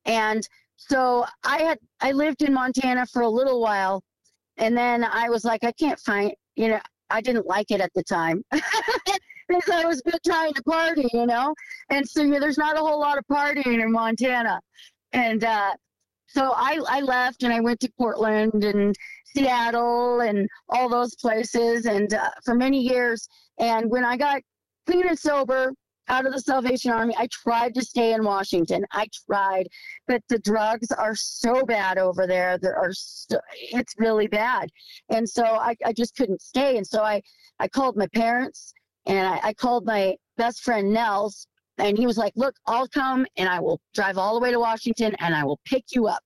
And 0.07 0.49
so 0.88 1.26
I 1.44 1.58
had, 1.58 1.78
I 2.00 2.12
lived 2.12 2.42
in 2.42 2.54
Montana 2.54 3.06
for 3.06 3.22
a 3.22 3.28
little 3.28 3.60
while. 3.60 4.02
And 4.56 4.76
then 4.76 5.04
I 5.04 5.28
was 5.28 5.44
like, 5.44 5.62
I 5.62 5.72
can't 5.72 5.99
find, 6.00 6.32
you 6.56 6.68
know, 6.68 6.80
I 7.10 7.20
didn't 7.20 7.46
like 7.46 7.70
it 7.70 7.80
at 7.80 7.92
the 7.94 8.02
time 8.04 8.42
because 8.52 9.68
I 9.70 9.84
was 9.84 10.02
trying 10.25 10.54
to 10.54 10.62
party, 10.62 11.08
you 11.12 11.26
know. 11.26 11.54
And 11.90 12.08
so 12.08 12.22
you 12.22 12.28
know, 12.28 12.40
there's 12.40 12.58
not 12.58 12.76
a 12.76 12.80
whole 12.80 13.00
lot 13.00 13.18
of 13.18 13.25
partying 13.30 13.82
in 13.82 13.92
Montana, 13.92 14.60
and 15.12 15.44
uh, 15.44 15.72
so 16.28 16.52
I 16.54 16.80
I 16.88 17.00
left 17.00 17.42
and 17.42 17.52
I 17.52 17.60
went 17.60 17.80
to 17.80 17.92
Portland 17.99 18.64
and 18.64 18.94
Seattle 19.34 20.20
and 20.20 20.49
all 20.68 20.88
those 20.88 21.14
places, 21.16 21.87
and 21.87 22.14
uh, 22.14 22.30
for 22.44 22.54
many 22.54 22.80
years. 22.80 23.28
And 23.58 23.90
when 23.90 24.04
I 24.04 24.16
got 24.16 24.40
clean 24.87 25.06
and 25.06 25.18
sober, 25.18 25.72
out 26.11 26.26
of 26.26 26.33
the 26.33 26.40
Salvation 26.40 26.90
Army. 26.90 27.14
I 27.17 27.29
tried 27.29 27.75
to 27.75 27.83
stay 27.83 28.12
in 28.12 28.25
Washington. 28.25 28.85
I 28.93 29.07
tried, 29.26 29.69
but 30.07 30.23
the 30.29 30.40
drugs 30.40 30.90
are 30.90 31.14
so 31.14 31.62
bad 31.64 31.97
over 31.97 32.26
there. 32.26 32.59
There 32.59 32.76
are 32.76 32.93
so, 32.93 33.38
it's 33.55 33.95
really 33.97 34.26
bad, 34.26 34.69
and 35.09 35.26
so 35.29 35.45
I, 35.45 35.76
I 35.85 35.93
just 35.93 36.17
couldn't 36.17 36.43
stay. 36.43 36.76
And 36.76 36.87
so 36.87 37.02
I 37.02 37.23
I 37.59 37.69
called 37.69 37.97
my 37.97 38.09
parents 38.09 38.75
and 39.07 39.26
I, 39.26 39.40
I 39.45 39.52
called 39.55 39.87
my 39.87 40.17
best 40.37 40.62
friend 40.62 40.93
Nels, 40.93 41.47
and 41.79 41.97
he 41.97 42.07
was 42.07 42.19
like, 42.19 42.33
"Look, 42.37 42.57
I'll 42.67 42.88
come 42.88 43.25
and 43.37 43.49
I 43.49 43.61
will 43.61 43.81
drive 43.95 44.19
all 44.19 44.35
the 44.35 44.40
way 44.40 44.50
to 44.50 44.61
Washington 44.61 45.14
and 45.21 45.35
I 45.35 45.45
will 45.45 45.61
pick 45.64 45.85
you 45.93 46.09
up." 46.09 46.23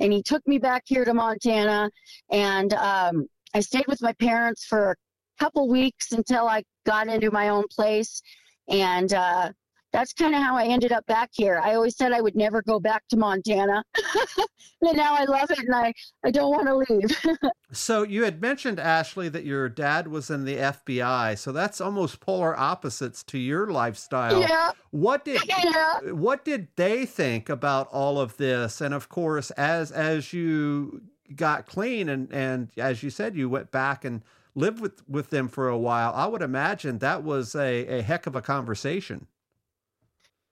And 0.00 0.12
he 0.12 0.22
took 0.22 0.46
me 0.46 0.58
back 0.58 0.82
here 0.86 1.04
to 1.04 1.14
Montana, 1.14 1.90
and 2.30 2.74
um, 2.74 3.26
I 3.54 3.60
stayed 3.60 3.86
with 3.86 4.02
my 4.02 4.12
parents 4.14 4.64
for 4.64 4.90
a 4.90 5.42
couple 5.42 5.68
weeks 5.68 6.12
until 6.12 6.48
I 6.48 6.64
got 6.84 7.08
into 7.08 7.30
my 7.30 7.48
own 7.48 7.64
place 7.70 8.20
and 8.68 9.12
uh, 9.12 9.52
that's 9.92 10.12
kind 10.12 10.34
of 10.34 10.42
how 10.42 10.56
I 10.56 10.64
ended 10.64 10.92
up 10.92 11.06
back 11.06 11.30
here. 11.32 11.60
I 11.62 11.74
always 11.74 11.96
said 11.96 12.12
I 12.12 12.20
would 12.20 12.36
never 12.36 12.62
go 12.62 12.78
back 12.78 13.04
to 13.08 13.16
Montana, 13.16 13.82
but 14.80 14.94
now 14.94 15.14
I 15.14 15.24
love 15.24 15.50
it 15.50 15.58
and 15.58 15.74
I, 15.74 15.94
I 16.24 16.30
don't 16.30 16.50
want 16.50 16.66
to 16.66 16.94
leave. 16.94 17.50
so 17.72 18.02
you 18.02 18.24
had 18.24 18.40
mentioned 18.40 18.78
Ashley 18.78 19.28
that 19.30 19.44
your 19.44 19.68
dad 19.68 20.08
was 20.08 20.30
in 20.30 20.44
the 20.44 20.56
FBI, 20.56 21.38
so 21.38 21.52
that's 21.52 21.80
almost 21.80 22.20
polar 22.20 22.58
opposites 22.58 23.22
to 23.24 23.38
your 23.38 23.70
lifestyle. 23.70 24.40
Yeah. 24.40 24.72
What 24.90 25.24
did 25.24 25.40
yeah. 25.48 26.00
what 26.10 26.44
did 26.44 26.68
they 26.76 27.06
think 27.06 27.48
about 27.48 27.88
all 27.88 28.20
of 28.20 28.36
this? 28.36 28.80
And 28.80 28.92
of 28.92 29.08
course, 29.08 29.50
as 29.52 29.90
as 29.90 30.32
you 30.32 31.02
got 31.34 31.66
clean 31.66 32.08
and 32.08 32.32
and 32.32 32.70
as 32.76 33.02
you 33.02 33.10
said, 33.10 33.36
you 33.36 33.48
went 33.48 33.70
back 33.70 34.04
and 34.04 34.22
lived 34.58 34.80
with, 34.80 35.08
with 35.08 35.30
them 35.30 35.48
for 35.48 35.68
a 35.68 35.78
while, 35.78 36.12
I 36.14 36.26
would 36.26 36.42
imagine 36.42 36.98
that 36.98 37.22
was 37.22 37.54
a, 37.54 37.86
a 37.98 38.02
heck 38.02 38.26
of 38.26 38.34
a 38.34 38.42
conversation. 38.42 39.26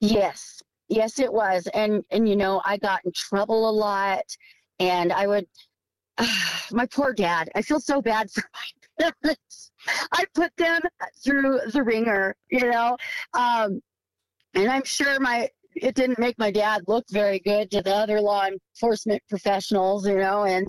Yes, 0.00 0.62
yes, 0.88 1.18
it 1.18 1.32
was. 1.32 1.66
And, 1.74 2.04
and, 2.10 2.28
you 2.28 2.36
know, 2.36 2.62
I 2.64 2.76
got 2.76 3.04
in 3.04 3.12
trouble 3.12 3.68
a 3.68 3.72
lot 3.72 4.24
and 4.78 5.12
I 5.12 5.26
would, 5.26 5.46
uh, 6.18 6.26
my 6.72 6.86
poor 6.86 7.12
dad, 7.12 7.50
I 7.54 7.62
feel 7.62 7.80
so 7.80 8.00
bad 8.00 8.30
for 8.30 8.44
my 9.00 9.12
parents. 9.22 9.72
I 10.12 10.24
put 10.34 10.52
them 10.56 10.80
through 11.24 11.60
the 11.72 11.82
wringer, 11.82 12.34
you 12.50 12.70
know, 12.70 12.96
um, 13.34 13.80
and 14.54 14.68
I'm 14.68 14.84
sure 14.84 15.20
my, 15.20 15.48
it 15.74 15.94
didn't 15.94 16.18
make 16.18 16.38
my 16.38 16.50
dad 16.50 16.82
look 16.86 17.04
very 17.10 17.38
good 17.40 17.70
to 17.72 17.82
the 17.82 17.94
other 17.94 18.20
law 18.20 18.46
enforcement 18.46 19.22
professionals, 19.28 20.06
you 20.06 20.16
know, 20.16 20.44
and 20.44 20.66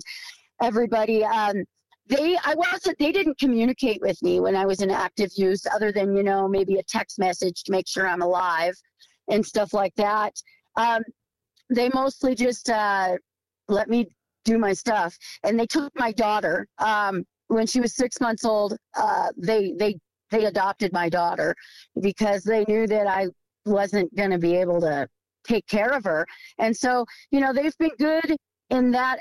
everybody. 0.60 1.24
Um, 1.24 1.64
they 2.08 2.36
i 2.44 2.54
wasn't 2.54 2.98
they 2.98 3.12
didn't 3.12 3.38
communicate 3.38 4.00
with 4.00 4.20
me 4.22 4.40
when 4.40 4.56
i 4.56 4.64
was 4.64 4.80
in 4.80 4.90
active 4.90 5.30
use 5.36 5.66
other 5.74 5.92
than 5.92 6.16
you 6.16 6.22
know 6.22 6.48
maybe 6.48 6.76
a 6.76 6.82
text 6.84 7.18
message 7.18 7.62
to 7.62 7.72
make 7.72 7.86
sure 7.86 8.08
i'm 8.08 8.22
alive 8.22 8.74
and 9.28 9.44
stuff 9.44 9.72
like 9.72 9.94
that. 9.96 10.34
Um, 10.76 11.02
they 11.70 11.90
mostly 11.90 12.34
just 12.34 12.70
uh, 12.70 13.16
let 13.68 13.88
me 13.88 14.08
do 14.44 14.58
my 14.58 14.72
stuff. 14.72 15.16
And 15.44 15.58
they 15.58 15.66
took 15.66 15.92
my 15.98 16.12
daughter 16.12 16.66
um, 16.78 17.24
when 17.48 17.66
she 17.66 17.80
was 17.80 17.94
six 17.94 18.20
months 18.20 18.44
old 18.44 18.76
uh, 18.96 19.28
they 19.36 19.72
they 19.78 19.98
they 20.30 20.44
adopted 20.44 20.92
my 20.92 21.08
daughter 21.08 21.54
because 22.02 22.42
they 22.44 22.62
knew 22.68 22.86
that 22.86 23.06
i 23.06 23.26
wasn't 23.64 24.14
going 24.14 24.30
to 24.30 24.38
be 24.38 24.54
able 24.54 24.78
to 24.78 25.08
take 25.44 25.66
care 25.66 25.90
of 25.90 26.04
her. 26.04 26.26
And 26.58 26.76
so 26.76 27.06
you 27.30 27.40
know 27.40 27.52
they've 27.52 27.76
been 27.78 27.90
good 27.98 28.36
in 28.70 28.90
that 28.92 29.20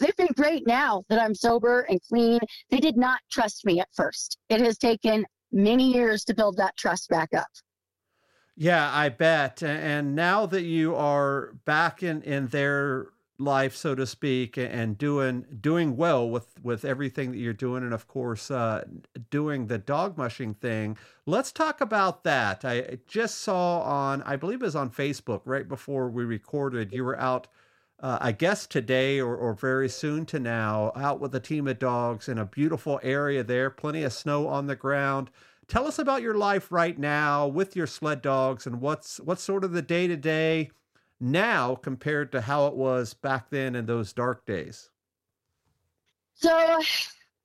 they've 0.00 0.16
been 0.16 0.32
great 0.36 0.66
now 0.66 1.04
that 1.08 1.20
I'm 1.20 1.34
sober 1.34 1.82
and 1.82 2.00
clean. 2.08 2.40
They 2.70 2.80
did 2.80 2.96
not 2.96 3.20
trust 3.30 3.64
me 3.64 3.80
at 3.80 3.88
first. 3.94 4.38
It 4.48 4.60
has 4.60 4.78
taken 4.78 5.26
many 5.52 5.92
years 5.92 6.24
to 6.24 6.34
build 6.34 6.56
that 6.58 6.76
trust 6.76 7.08
back 7.08 7.34
up. 7.34 7.48
Yeah, 8.56 8.90
I 8.92 9.10
bet. 9.10 9.62
And 9.62 10.14
now 10.14 10.46
that 10.46 10.62
you 10.62 10.94
are 10.94 11.54
back 11.64 12.02
in, 12.02 12.22
in 12.22 12.48
their 12.48 13.08
life, 13.38 13.76
so 13.76 13.94
to 13.94 14.06
speak, 14.06 14.56
and 14.56 14.96
doing 14.96 15.44
doing 15.60 15.96
well 15.96 16.28
with 16.28 16.46
with 16.62 16.84
everything 16.84 17.32
that 17.32 17.38
you're 17.38 17.52
doing, 17.52 17.82
and 17.82 17.92
of 17.92 18.08
course 18.08 18.50
uh, 18.50 18.84
doing 19.28 19.66
the 19.66 19.76
dog 19.76 20.16
mushing 20.16 20.54
thing. 20.54 20.96
Let's 21.26 21.52
talk 21.52 21.82
about 21.82 22.24
that. 22.24 22.64
I 22.64 22.98
just 23.06 23.40
saw 23.40 23.80
on, 23.80 24.22
I 24.22 24.36
believe 24.36 24.62
it 24.62 24.64
was 24.64 24.76
on 24.76 24.90
Facebook 24.90 25.42
right 25.44 25.68
before 25.68 26.08
we 26.08 26.24
recorded. 26.24 26.92
You 26.92 27.04
were 27.04 27.18
out 27.18 27.48
uh, 28.00 28.18
I 28.20 28.32
guess 28.32 28.66
today 28.66 29.20
or, 29.20 29.34
or 29.36 29.54
very 29.54 29.88
soon 29.88 30.26
to 30.26 30.38
now, 30.38 30.92
out 30.94 31.20
with 31.20 31.34
a 31.34 31.40
team 31.40 31.66
of 31.66 31.78
dogs 31.78 32.28
in 32.28 32.38
a 32.38 32.44
beautiful 32.44 33.00
area 33.02 33.42
there, 33.42 33.70
plenty 33.70 34.02
of 34.02 34.12
snow 34.12 34.48
on 34.48 34.66
the 34.66 34.76
ground. 34.76 35.30
Tell 35.68 35.86
us 35.86 35.98
about 35.98 36.22
your 36.22 36.34
life 36.34 36.70
right 36.70 36.98
now 36.98 37.46
with 37.46 37.74
your 37.74 37.86
sled 37.86 38.22
dogs 38.22 38.66
and 38.66 38.80
what's 38.80 39.18
what's 39.20 39.42
sort 39.42 39.64
of 39.64 39.72
the 39.72 39.82
day 39.82 40.06
to 40.06 40.16
day 40.16 40.70
now 41.18 41.74
compared 41.74 42.30
to 42.32 42.42
how 42.42 42.66
it 42.66 42.74
was 42.74 43.14
back 43.14 43.50
then 43.50 43.74
in 43.74 43.86
those 43.86 44.12
dark 44.12 44.44
days. 44.46 44.90
So 46.34 46.82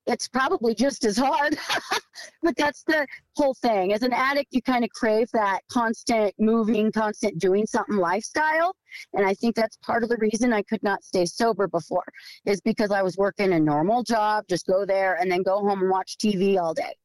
it's 0.08 0.28
probably 0.28 0.74
just 0.74 1.06
as 1.06 1.18
hard. 1.18 1.58
but 2.44 2.56
that's 2.58 2.84
the 2.84 3.06
whole 3.36 3.54
thing. 3.54 3.94
As 3.94 4.02
an 4.02 4.14
addict, 4.14 4.54
you 4.54 4.62
kind 4.62 4.84
of 4.84 4.90
crave 4.92 5.30
that 5.34 5.62
constant 5.72 6.34
moving, 6.40 6.92
constant 6.92 7.40
doing 7.40 7.66
something 7.66 7.98
lifestyle. 7.98 8.76
And 9.14 9.26
I 9.26 9.34
think 9.34 9.56
that's 9.56 9.78
part 9.78 10.04
of 10.04 10.10
the 10.10 10.18
reason 10.18 10.54
I 10.54 10.64
could 10.64 10.84
not 10.84 11.04
stay 11.04 11.26
sober 11.26 11.68
before, 11.68 12.06
is 12.46 12.62
because 12.62 12.92
I 12.92 13.02
was 13.02 13.18
working 13.18 13.54
a 13.54 13.60
normal 13.60 14.04
job, 14.04 14.46
just 14.50 14.66
go 14.68 14.86
there 14.86 15.16
and 15.16 15.32
then 15.32 15.44
go 15.44 15.60
home 15.60 15.82
and 15.82 15.90
watch 15.90 16.18
TV 16.18 16.60
all 16.60 16.74
day. 16.74 16.96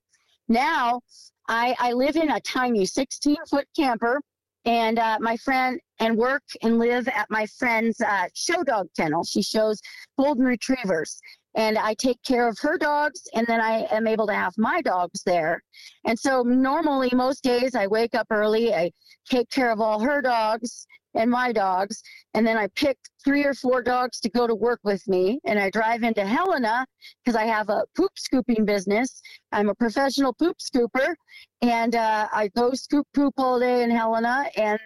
Now, 0.48 1.00
I, 1.48 1.76
I 1.78 1.92
live 1.92 2.16
in 2.16 2.30
a 2.30 2.40
tiny 2.40 2.86
16 2.86 3.36
foot 3.48 3.66
camper 3.76 4.20
and 4.64 4.98
uh, 4.98 5.18
my 5.20 5.36
friend 5.36 5.80
and 6.00 6.16
work 6.16 6.42
and 6.62 6.78
live 6.78 7.08
at 7.08 7.26
my 7.30 7.46
friend's 7.46 8.00
uh, 8.00 8.26
show 8.34 8.62
dog 8.64 8.88
kennel. 8.96 9.24
She 9.24 9.42
shows 9.42 9.80
golden 10.18 10.44
retrievers 10.44 11.20
and 11.56 11.78
I 11.78 11.94
take 11.94 12.22
care 12.22 12.46
of 12.46 12.58
her 12.60 12.78
dogs, 12.78 13.22
and 13.34 13.46
then 13.46 13.60
I 13.60 13.86
am 13.90 14.06
able 14.06 14.26
to 14.28 14.34
have 14.34 14.52
my 14.58 14.82
dogs 14.82 15.22
there. 15.24 15.62
And 16.04 16.18
so, 16.18 16.42
normally, 16.42 17.10
most 17.12 17.42
days, 17.42 17.74
I 17.74 17.86
wake 17.86 18.14
up 18.14 18.26
early, 18.30 18.74
I 18.74 18.92
take 19.28 19.50
care 19.50 19.72
of 19.72 19.80
all 19.80 19.98
her 20.00 20.22
dogs, 20.22 20.86
and 21.16 21.30
my 21.30 21.52
dogs. 21.52 22.02
And 22.34 22.46
then 22.46 22.56
I 22.56 22.68
pick 22.76 22.98
three 23.24 23.44
or 23.44 23.54
four 23.54 23.82
dogs 23.82 24.20
to 24.20 24.28
go 24.28 24.46
to 24.46 24.54
work 24.54 24.80
with 24.84 25.06
me. 25.08 25.40
And 25.44 25.58
I 25.58 25.70
drive 25.70 26.02
into 26.02 26.24
Helena 26.24 26.86
because 27.24 27.36
I 27.36 27.44
have 27.44 27.68
a 27.68 27.84
poop 27.96 28.12
scooping 28.16 28.64
business. 28.64 29.20
I'm 29.52 29.68
a 29.68 29.74
professional 29.74 30.34
poop 30.34 30.58
scooper. 30.58 31.14
And 31.62 31.96
uh, 31.96 32.28
I 32.32 32.48
go 32.48 32.74
scoop 32.74 33.06
poop 33.14 33.34
all 33.38 33.58
day 33.58 33.82
in 33.82 33.90
Helena. 33.90 34.46
And 34.56 34.78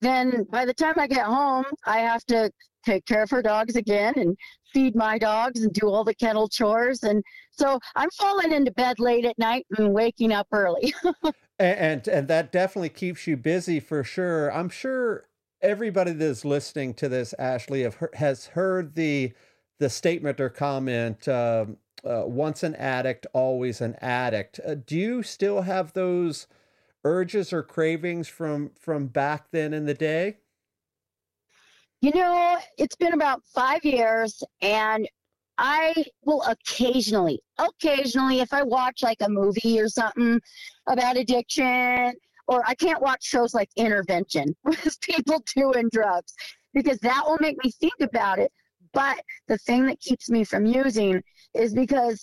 then 0.00 0.46
by 0.50 0.64
the 0.64 0.74
time 0.74 0.94
I 0.96 1.06
get 1.06 1.26
home, 1.26 1.64
I 1.86 1.98
have 1.98 2.24
to 2.26 2.50
take 2.84 3.04
care 3.04 3.22
of 3.22 3.30
her 3.30 3.42
dogs 3.42 3.76
again 3.76 4.14
and 4.16 4.36
feed 4.76 4.94
my 4.94 5.16
dogs 5.16 5.62
and 5.62 5.72
do 5.72 5.88
all 5.88 6.04
the 6.04 6.14
kennel 6.14 6.48
chores. 6.50 7.02
And 7.02 7.24
so 7.50 7.80
I'm 7.94 8.10
falling 8.10 8.52
into 8.52 8.70
bed 8.72 9.00
late 9.00 9.24
at 9.24 9.38
night 9.38 9.66
and 9.78 9.94
waking 9.94 10.32
up 10.32 10.48
early. 10.52 10.92
and, 11.58 11.78
and, 11.78 12.08
and 12.08 12.28
that 12.28 12.52
definitely 12.52 12.90
keeps 12.90 13.26
you 13.26 13.38
busy 13.38 13.80
for 13.80 14.04
sure. 14.04 14.52
I'm 14.52 14.68
sure 14.68 15.28
everybody 15.62 16.12
that's 16.12 16.44
listening 16.44 16.92
to 16.94 17.08
this, 17.08 17.32
Ashley, 17.38 17.84
have, 17.84 17.96
has 18.14 18.48
heard 18.48 18.94
the 18.94 19.32
the 19.78 19.88
statement 19.90 20.40
or 20.40 20.50
comment. 20.50 21.26
Um, 21.26 21.78
uh, 22.04 22.22
once 22.26 22.62
an 22.62 22.74
addict, 22.76 23.26
always 23.32 23.80
an 23.80 23.96
addict. 24.00 24.60
Uh, 24.64 24.74
do 24.74 24.96
you 24.96 25.22
still 25.22 25.62
have 25.62 25.92
those 25.92 26.46
urges 27.04 27.52
or 27.52 27.62
cravings 27.62 28.28
from 28.28 28.72
from 28.78 29.06
back 29.06 29.50
then 29.52 29.72
in 29.72 29.86
the 29.86 29.94
day? 29.94 30.36
You 32.02 32.12
know, 32.12 32.58
it's 32.78 32.96
been 32.96 33.14
about 33.14 33.42
five 33.54 33.84
years, 33.84 34.42
and 34.60 35.08
I 35.56 35.94
will 36.24 36.42
occasionally, 36.42 37.40
occasionally, 37.58 38.40
if 38.40 38.52
I 38.52 38.62
watch 38.62 39.02
like 39.02 39.22
a 39.22 39.28
movie 39.28 39.80
or 39.80 39.88
something 39.88 40.40
about 40.86 41.16
addiction, 41.16 42.12
or 42.48 42.62
I 42.66 42.74
can't 42.74 43.00
watch 43.00 43.24
shows 43.24 43.54
like 43.54 43.70
Intervention 43.76 44.54
with 44.64 45.00
people 45.00 45.42
doing 45.56 45.88
drugs 45.90 46.34
because 46.74 46.98
that 46.98 47.22
will 47.26 47.38
make 47.40 47.56
me 47.64 47.70
think 47.70 47.94
about 48.00 48.38
it. 48.38 48.52
But 48.92 49.18
the 49.48 49.58
thing 49.58 49.86
that 49.86 50.00
keeps 50.00 50.28
me 50.28 50.44
from 50.44 50.66
using 50.66 51.22
is 51.54 51.74
because 51.74 52.22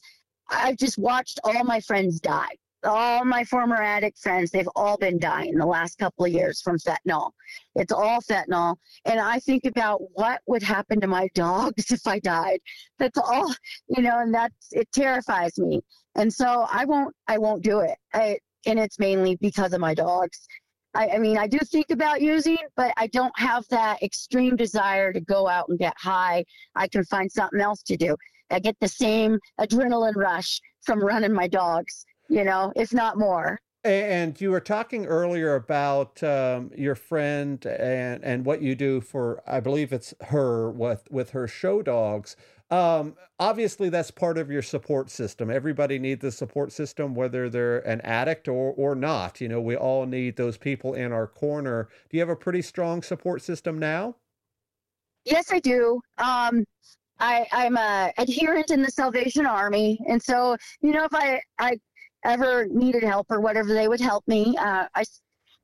I've 0.50 0.78
just 0.78 0.98
watched 0.98 1.40
all 1.44 1.64
my 1.64 1.80
friends 1.80 2.20
die 2.20 2.56
all 2.86 3.26
my 3.26 3.44
former 3.44 3.82
addict 3.82 4.20
friends, 4.20 4.52
they've 4.52 4.70
all 4.76 4.98
been 4.98 5.20
dying 5.20 5.58
the 5.58 5.66
last 5.66 5.98
couple 5.98 6.26
of 6.26 6.32
years 6.32 6.62
from 6.62 6.78
fentanyl. 6.78 7.32
It's 7.76 7.92
all 7.92 8.22
fentanyl. 8.22 8.76
And 9.06 9.20
I 9.20 9.40
think 9.40 9.66
about 9.66 10.02
what 10.14 10.42
would 10.48 10.64
happen 10.64 11.00
to 11.02 11.08
my 11.08 11.30
dogs 11.36 11.92
if 11.92 12.06
I 12.08 12.20
died. 12.20 12.60
That's 13.00 13.18
all, 13.18 13.54
you 13.88 14.02
know, 14.02 14.20
and 14.20 14.34
that's, 14.34 14.72
it 14.72 14.92
terrifies 14.92 15.58
me. 15.58 15.82
And 16.16 16.32
so 16.32 16.68
I 16.72 16.86
won't, 16.86 17.16
I 17.28 17.38
won't 17.38 17.64
do 17.64 17.80
it. 17.80 17.98
I, 18.14 18.38
and 18.66 18.80
it's 18.80 19.00
mainly 19.00 19.36
because 19.36 19.74
of 19.74 19.82
my 19.82 19.94
dogs. 19.94 20.48
I, 20.96 21.10
I 21.10 21.18
mean, 21.18 21.38
I 21.38 21.48
do 21.48 21.58
think 21.60 21.90
about 21.90 22.22
using, 22.22 22.58
but 22.78 22.94
I 22.98 23.08
don't 23.08 23.38
have 23.38 23.68
that 23.70 24.02
extreme 24.04 24.56
desire 24.56 25.12
to 25.12 25.20
go 25.20 25.48
out 25.48 25.70
and 25.70 25.80
get 25.80 25.96
high. 25.98 26.46
I 26.76 26.88
can 26.88 27.04
find 27.06 27.32
something 27.32 27.60
else 27.60 27.82
to 27.84 27.98
do. 27.98 28.16
I 28.52 28.60
get 28.60 28.78
the 28.80 28.88
same 28.88 29.40
adrenaline 29.60 30.16
rush 30.16 30.62
from 30.84 31.00
running 31.00 31.34
my 31.34 31.48
dogs 31.48 32.06
you 32.34 32.44
know, 32.44 32.74
if 32.76 32.94
not 32.94 33.18
more. 33.18 33.62
And 33.86 34.40
you 34.40 34.50
were 34.50 34.62
talking 34.62 35.06
earlier 35.06 35.56
about 35.56 36.24
um, 36.24 36.72
your 36.76 36.96
friend 36.96 37.64
and 37.66 38.24
and 38.24 38.46
what 38.46 38.62
you 38.62 38.76
do 38.76 39.02
for, 39.02 39.44
I 39.46 39.60
believe 39.60 39.92
it's 39.92 40.14
her 40.28 40.72
with 40.72 41.04
with 41.12 41.32
her 41.32 41.48
show 41.48 41.82
dogs. 41.82 42.38
Um, 42.72 43.16
obviously, 43.40 43.90
that's 43.90 44.10
part 44.10 44.38
of 44.38 44.50
your 44.50 44.62
support 44.62 45.12
system. 45.12 45.52
Everybody 45.52 46.00
needs 46.00 46.24
a 46.24 46.32
support 46.32 46.72
system, 46.72 47.14
whether 47.14 47.50
they're 47.50 47.80
an 47.80 48.00
addict 48.02 48.48
or 48.48 48.74
or 48.78 48.96
not. 48.96 49.42
You 49.42 49.50
know, 49.50 49.60
we 49.60 49.76
all 49.76 50.06
need 50.06 50.38
those 50.38 50.58
people 50.58 50.94
in 50.94 51.12
our 51.12 51.28
corner. 51.28 51.90
Do 52.10 52.16
you 52.18 52.22
have 52.22 52.30
a 52.30 52.38
pretty 52.38 52.62
strong 52.62 53.04
support 53.04 53.42
system 53.42 53.78
now? 53.78 54.16
Yes, 55.26 55.52
I 55.52 55.60
do. 55.60 56.02
Um, 56.18 56.66
I, 57.20 57.46
I'm 57.52 57.78
a 57.78 58.12
adherent 58.18 58.72
in 58.72 58.82
the 58.82 58.92
Salvation 58.92 59.46
Army, 59.46 60.00
and 60.10 60.22
so 60.22 60.56
you 60.82 60.92
know, 60.92 61.04
if 61.04 61.14
I 61.14 61.42
I 61.60 61.80
ever 62.24 62.68
needed 62.68 63.04
help 63.04 63.28
or 63.30 63.40
whatever, 63.40 63.74
they 63.74 63.88
would 63.88 64.02
help 64.02 64.28
me. 64.28 64.56
Uh, 64.58 64.88
I, 64.96 65.04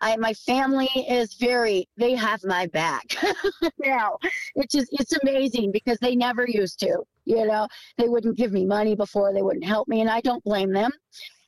I, 0.01 0.15
my 0.17 0.33
family 0.33 0.89
is 1.09 1.33
very, 1.35 1.87
they 1.97 2.15
have 2.15 2.43
my 2.43 2.67
back 2.67 3.03
now. 3.79 4.17
It's 4.55 4.73
just, 4.73 4.87
it's 4.93 5.13
amazing 5.23 5.71
because 5.71 5.97
they 5.99 6.15
never 6.15 6.47
used 6.47 6.79
to, 6.79 7.03
you 7.25 7.45
know, 7.45 7.67
they 7.97 8.07
wouldn't 8.07 8.37
give 8.37 8.51
me 8.51 8.65
money 8.65 8.95
before, 8.95 9.33
they 9.33 9.41
wouldn't 9.41 9.65
help 9.65 9.87
me, 9.87 10.01
and 10.01 10.09
I 10.09 10.21
don't 10.21 10.43
blame 10.43 10.71
them. 10.71 10.91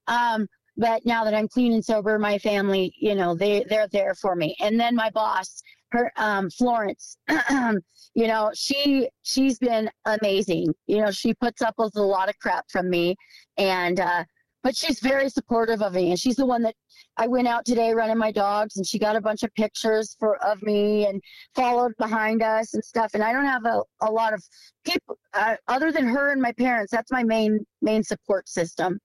Um, 0.08 0.48
but 0.78 1.06
now 1.06 1.24
that 1.24 1.34
I'm 1.34 1.48
clean 1.48 1.74
and 1.74 1.84
sober, 1.84 2.18
my 2.18 2.38
family, 2.40 2.94
you 2.98 3.16
know, 3.16 3.36
they, 3.36 3.64
they're 3.70 3.88
there 3.88 4.16
for 4.16 4.36
me. 4.36 4.56
And 4.60 4.80
then 4.80 4.96
my 4.96 5.10
boss, 5.12 5.62
her, 5.92 6.12
um, 6.18 6.50
Florence, 6.50 7.18
you 7.30 8.28
know, 8.28 8.52
she, 8.54 9.10
she's 9.22 9.60
been 9.60 9.90
amazing. 10.06 10.74
You 10.88 11.02
know, 11.02 11.12
she 11.12 11.34
puts 11.36 11.62
up 11.62 11.76
with 11.78 11.96
a 11.96 12.02
lot 12.02 12.30
of 12.30 12.40
crap 12.40 12.66
from 12.70 12.90
me 12.90 13.16
and, 13.58 14.00
uh, 14.00 14.24
but 14.64 14.76
she's 14.76 15.00
very 15.00 15.30
supportive 15.30 15.82
of 15.82 15.94
me 15.94 16.10
and 16.10 16.20
she's 16.20 16.36
the 16.36 16.46
one 16.46 16.62
that 16.62 16.76
i 17.18 17.28
went 17.28 17.48
out 17.48 17.66
today 17.66 17.94
running 17.94 18.18
my 18.18 18.32
dogs 18.32 18.78
and 18.78 18.86
she 18.86 19.00
got 19.00 19.16
a 19.16 19.22
bunch 19.22 19.44
of 19.44 19.54
pictures 19.56 20.16
for 20.20 20.38
of 20.44 20.62
me 20.62 21.06
and 21.06 21.22
followed 21.56 21.94
behind 21.98 22.42
us 22.42 22.74
and 22.74 22.84
stuff 22.84 23.12
and 23.14 23.24
i 23.24 23.32
don't 23.34 23.46
have 23.46 23.66
a, 23.66 23.82
a 24.02 24.12
lot 24.12 24.34
of 24.34 24.44
people 24.84 25.18
uh, 25.34 25.56
other 25.68 25.92
than 25.92 26.06
her 26.06 26.32
and 26.32 26.42
my 26.42 26.52
parents 26.54 26.92
that's 26.92 27.12
my 27.12 27.24
main 27.24 27.66
main 27.82 28.04
support 28.04 28.48
system. 28.48 29.00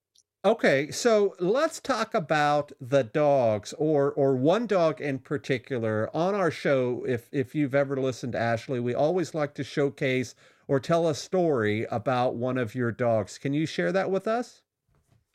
Okay 0.45 0.91
so 0.91 1.35
let's 1.39 1.79
talk 1.79 2.13
about 2.13 2.71
the 2.79 3.03
dogs 3.03 3.73
or 3.77 4.11
or 4.13 4.35
one 4.35 4.67
dog 4.67 5.01
in 5.01 5.19
particular. 5.19 6.09
On 6.15 6.35
our 6.35 6.51
show 6.51 7.03
if 7.07 7.27
if 7.31 7.55
you've 7.55 7.75
ever 7.75 7.97
listened 7.97 8.33
to 8.33 8.39
ashley 8.39 8.79
we 8.79 8.93
always 8.93 9.33
like 9.33 9.53
to 9.55 9.63
showcase 9.63 10.35
or 10.67 10.79
tell 10.79 11.07
a 11.07 11.15
story 11.15 11.85
about 11.89 12.35
one 12.35 12.57
of 12.57 12.75
your 12.75 12.91
dogs. 12.91 13.37
Can 13.37 13.53
you 13.53 13.65
share 13.65 13.91
that 13.91 14.11
with 14.11 14.27
us 14.27 14.61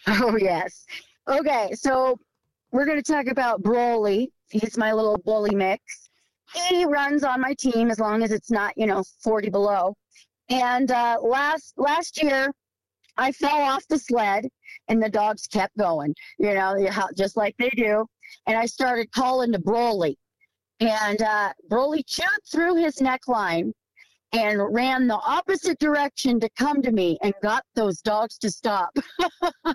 Oh, 0.08 0.36
yes. 0.36 0.84
Okay, 1.28 1.70
so 1.74 2.18
we're 2.72 2.86
going 2.86 3.00
to 3.00 3.12
talk 3.12 3.26
about 3.28 3.62
Broly. 3.62 4.28
He's 4.50 4.76
my 4.76 4.92
little 4.92 5.16
bully 5.18 5.54
mix. 5.54 6.10
He 6.68 6.84
runs 6.84 7.22
on 7.22 7.40
my 7.40 7.54
team 7.54 7.90
as 7.90 8.00
long 8.00 8.22
as 8.22 8.32
it's 8.32 8.50
not, 8.50 8.76
you 8.76 8.86
know, 8.86 9.04
40 9.22 9.50
below. 9.50 9.94
And 10.50 10.90
uh, 10.90 11.18
last 11.22 11.74
last 11.76 12.22
year, 12.22 12.52
I 13.16 13.30
fell 13.32 13.56
off 13.56 13.86
the 13.88 13.98
sled, 13.98 14.48
and 14.88 15.02
the 15.02 15.08
dogs 15.08 15.46
kept 15.46 15.76
going, 15.78 16.14
you 16.38 16.52
know, 16.54 16.76
just 17.16 17.36
like 17.36 17.54
they 17.58 17.70
do. 17.70 18.04
And 18.46 18.58
I 18.58 18.66
started 18.66 19.12
calling 19.12 19.52
to 19.52 19.58
Broly, 19.58 20.16
and 20.80 21.22
uh, 21.22 21.52
Broly 21.70 22.02
chewed 22.06 22.26
through 22.50 22.76
his 22.76 22.96
neckline 22.96 23.72
and 24.32 24.74
ran 24.74 25.06
the 25.06 25.18
opposite 25.18 25.78
direction 25.78 26.40
to 26.40 26.48
come 26.50 26.82
to 26.82 26.90
me 26.90 27.18
and 27.22 27.34
got 27.42 27.64
those 27.74 28.00
dogs 28.00 28.38
to 28.38 28.50
stop. 28.50 28.90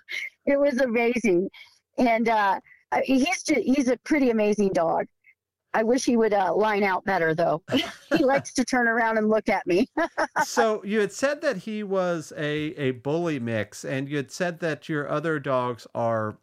it 0.45 0.59
was 0.59 0.79
amazing. 0.81 1.49
And 1.97 2.29
uh, 2.29 2.59
he's 3.03 3.43
just, 3.43 3.49
he's 3.49 3.87
a 3.87 3.97
pretty 3.97 4.29
amazing 4.29 4.69
dog. 4.73 5.05
I 5.73 5.83
wish 5.83 6.05
he 6.05 6.17
would 6.17 6.33
uh, 6.33 6.55
line 6.55 6.83
out 6.83 7.05
better, 7.05 7.35
though. 7.35 7.61
he 8.17 8.23
likes 8.23 8.51
to 8.53 8.65
turn 8.65 8.87
around 8.87 9.17
and 9.17 9.29
look 9.29 9.47
at 9.47 9.67
me. 9.67 9.87
so 10.43 10.83
you 10.83 10.99
had 10.99 11.11
said 11.11 11.41
that 11.41 11.57
he 11.57 11.83
was 11.83 12.33
a 12.35 12.73
a 12.77 12.91
bully 12.91 13.39
mix, 13.39 13.85
and 13.85 14.09
you 14.09 14.17
had 14.17 14.31
said 14.31 14.59
that 14.61 14.89
your 14.89 15.07
other 15.07 15.39
dogs 15.39 15.85
are 15.93 16.39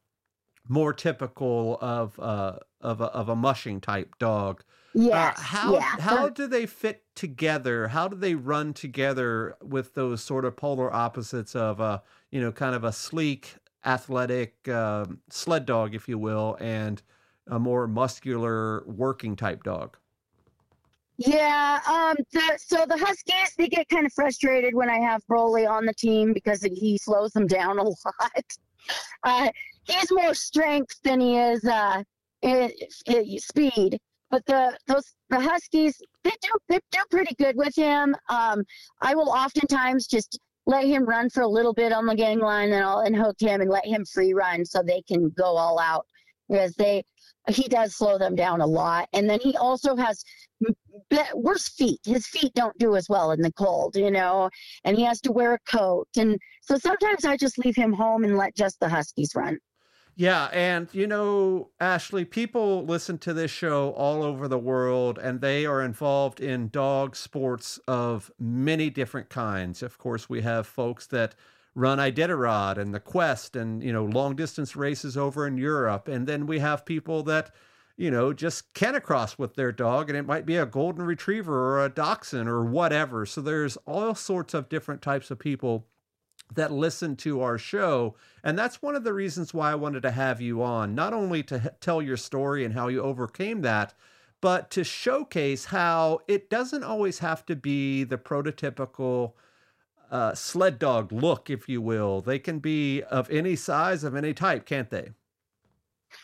more 0.68 0.92
typical 0.92 1.79
of 1.81 2.18
uh, 2.20 2.59
of 2.81 3.00
a, 3.00 3.07
of 3.07 3.29
a 3.29 3.35
mushing 3.35 3.81
type 3.81 4.14
dog. 4.20 4.62
Yes. 4.94 5.38
Uh, 5.38 5.42
how 5.42 5.74
yeah. 5.74 5.96
how 6.00 6.28
do 6.28 6.46
they 6.46 6.66
fit 6.66 7.02
together? 7.16 7.88
How 7.88 8.07
do 8.07 8.16
they 8.16 8.37
run 8.37 8.72
together 8.72 9.57
with 9.62 9.94
those 9.94 10.22
sort 10.22 10.44
of 10.44 10.57
polar 10.57 10.92
opposites 10.94 11.57
of 11.57 11.80
a 11.80 12.02
you 12.30 12.40
know 12.40 12.52
kind 12.52 12.76
of 12.76 12.85
a 12.85 12.92
sleek, 12.92 13.57
athletic 13.85 14.68
um, 14.68 15.18
sled 15.30 15.66
dog, 15.66 15.94
if 15.94 16.09
you 16.09 16.16
will, 16.16 16.57
and 16.61 17.02
a 17.48 17.59
more 17.59 17.88
muscular 17.88 18.85
working 18.87 19.35
type 19.35 19.64
dog? 19.64 19.96
Yeah, 21.16 21.80
um, 21.88 22.16
the, 22.33 22.59
so 22.59 22.87
the 22.87 22.98
Huskies 22.98 23.54
they 23.57 23.68
get 23.68 23.88
kind 23.88 24.07
of 24.07 24.12
frustrated 24.12 24.74
when 24.74 24.90
I 24.90 24.98
have 24.98 25.22
Broly 25.30 25.68
on 25.68 25.87
the 25.87 25.94
team 25.94 26.33
because 26.33 26.62
he 26.62 26.98
slows 26.98 27.33
them 27.33 27.46
down 27.46 27.78
a 27.80 27.85
lot. 27.85 27.96
Uh, 29.22 29.48
he's 29.85 30.11
more 30.11 30.35
strength 30.35 31.00
than 31.02 31.20
he 31.20 31.37
is 31.37 31.64
uh, 31.64 32.02
it, 32.42 32.74
it, 33.07 33.42
speed. 33.42 33.98
But 34.35 34.47
the 34.47 34.77
those 34.88 35.14
the 35.31 35.38
Huskies 35.38 36.03
they 36.25 36.33
do 36.42 36.51
they 36.68 36.81
do 36.90 36.99
pretty 37.09 37.37
good 37.37 37.55
with 37.55 37.77
him. 37.77 38.16
Um, 38.29 38.64
I 39.01 39.14
will 39.14 39.31
oftentimes 39.31 40.09
just 40.09 40.40
let 40.66 40.85
him 40.87 41.05
run 41.05 41.31
for 41.31 41.44
a 41.44 41.49
little 41.49 41.73
bit 41.73 41.92
on 41.92 42.05
the 42.05 42.16
gang 42.16 42.40
line 42.40 42.73
and 42.73 42.85
I'll 42.85 42.99
unhook 42.99 43.37
him 43.38 43.61
and 43.61 43.70
let 43.70 43.87
him 43.87 44.05
free 44.05 44.35
run 44.35 44.64
so 44.64 44.83
they 44.83 45.03
can 45.03 45.29
go 45.38 45.44
all 45.44 45.79
out 45.79 46.05
because 46.49 46.75
they 46.75 47.05
he 47.49 47.68
does 47.68 47.94
slow 47.94 48.18
them 48.18 48.35
down 48.35 48.61
a 48.61 48.66
lot. 48.66 49.09
And 49.12 49.31
then 49.31 49.38
he 49.38 49.57
also 49.57 49.94
has 49.94 50.25
worse 51.33 51.68
feet. 51.68 52.01
His 52.05 52.27
feet 52.27 52.53
don't 52.55 52.77
do 52.77 52.97
as 52.97 53.09
well 53.09 53.31
in 53.31 53.40
the 53.40 53.53
cold 53.53 53.94
you 53.94 54.11
know 54.11 54.51
and 54.83 54.97
he 54.97 55.05
has 55.05 55.20
to 55.20 55.31
wear 55.31 55.55
a 55.55 55.61
coat. 55.61 56.09
And 56.16 56.40
so 56.61 56.77
sometimes 56.77 57.25
i 57.25 57.37
just 57.37 57.57
leave 57.64 57.77
him 57.77 57.92
home 57.92 58.25
and 58.25 58.37
let 58.37 58.57
just 58.57 58.81
the 58.81 58.88
huskies 58.88 59.31
run 59.37 59.61
Yeah, 60.16 60.48
and 60.53 60.88
you 60.92 61.07
know, 61.09 61.70
Ashley, 61.81 62.24
people 62.24 62.85
listen 62.85 63.18
to 63.18 63.33
this 63.35 63.50
show 63.50 63.90
all 63.92 64.22
over 64.22 64.46
the 64.46 64.59
world 64.59 65.18
and 65.18 65.40
they 65.40 65.66
are 65.66 65.83
involved 65.83 66.40
in 66.40 66.68
dog 66.68 67.16
sports 67.16 67.81
of 67.88 68.31
many 68.38 68.90
different 68.90 69.29
kinds. 69.29 69.83
Of 69.83 69.98
course, 69.98 70.29
we 70.29 70.42
have 70.42 70.68
folks 70.68 71.09
that 71.09 71.35
run 71.74 71.98
Iditarod 71.98 72.79
and 72.79 72.94
the 72.94 73.00
Quest 73.00 73.57
and, 73.57 73.83
you 73.83 73.92
know, 73.92 74.05
long 74.05 74.37
distance 74.37 74.77
races 74.77 75.16
over 75.16 75.48
in 75.48 75.59
Europe. 75.59 76.07
And 76.07 76.29
then 76.29 76.46
we 76.46 76.61
have 76.61 76.85
people 76.87 77.24
that, 77.24 77.53
you 77.96 78.11
know, 78.12 78.33
just 78.33 78.72
canicross 78.72 79.37
with 79.37 79.57
their 79.57 79.72
dog 79.72 80.09
and 80.09 80.16
it 80.16 80.27
might 80.27 80.46
be 80.46 80.57
a 80.57 80.66
golden 80.66 81.05
retriever 81.05 81.53
or 81.74 81.85
a 81.85 81.88
dachshund 81.88 82.48
or 82.48 82.64
whatever. 82.64 83.27
So 83.27 83.40
there's 83.40 83.77
all 83.79 84.14
sorts 84.14 84.55
of 84.55 84.68
different 84.68 85.03
types 85.03 85.33
of 85.33 85.40
people 85.40 85.88
that 86.54 86.72
listen 86.72 87.16
to 87.16 87.40
our 87.40 87.59
show. 87.59 88.14
And 88.42 88.59
that's 88.59 88.83
one 88.83 88.94
of 88.94 89.04
the 89.04 89.12
reasons 89.12 89.54
why 89.54 89.72
I 89.72 89.76
wanted 89.76 90.02
to 90.02 90.11
have 90.11 90.40
you 90.40 90.62
on, 90.62 90.94
not 90.94 91.12
only 91.12 91.42
to 91.44 91.57
h- 91.57 91.72
tell 91.80 92.02
your 92.02 92.16
story 92.16 92.64
and 92.64 92.74
how 92.74 92.88
you 92.88 93.02
overcame 93.02 93.62
that, 93.62 93.94
but 94.40 94.70
to 94.72 94.85
showcase 94.85 95.66
how 95.66 96.20
it 96.28 96.50
doesn't 96.50 96.85
always 96.85 97.20
have 97.20 97.46
to 97.46 97.57
be 97.57 98.04
the 98.04 98.18
prototypical 98.18 99.33
uh, 100.11 100.35
sled 100.35 100.78
dog 100.78 101.11
look, 101.12 101.48
if 101.48 101.68
you 101.68 101.80
will. 101.80 102.20
They 102.20 102.38
can 102.38 102.59
be 102.59 103.02
of 103.02 103.30
any 103.30 103.57
size, 103.57 104.04
of 104.04 104.14
any 104.14 104.35
type, 104.35 104.66
can't 104.66 104.90
they? 104.90 105.11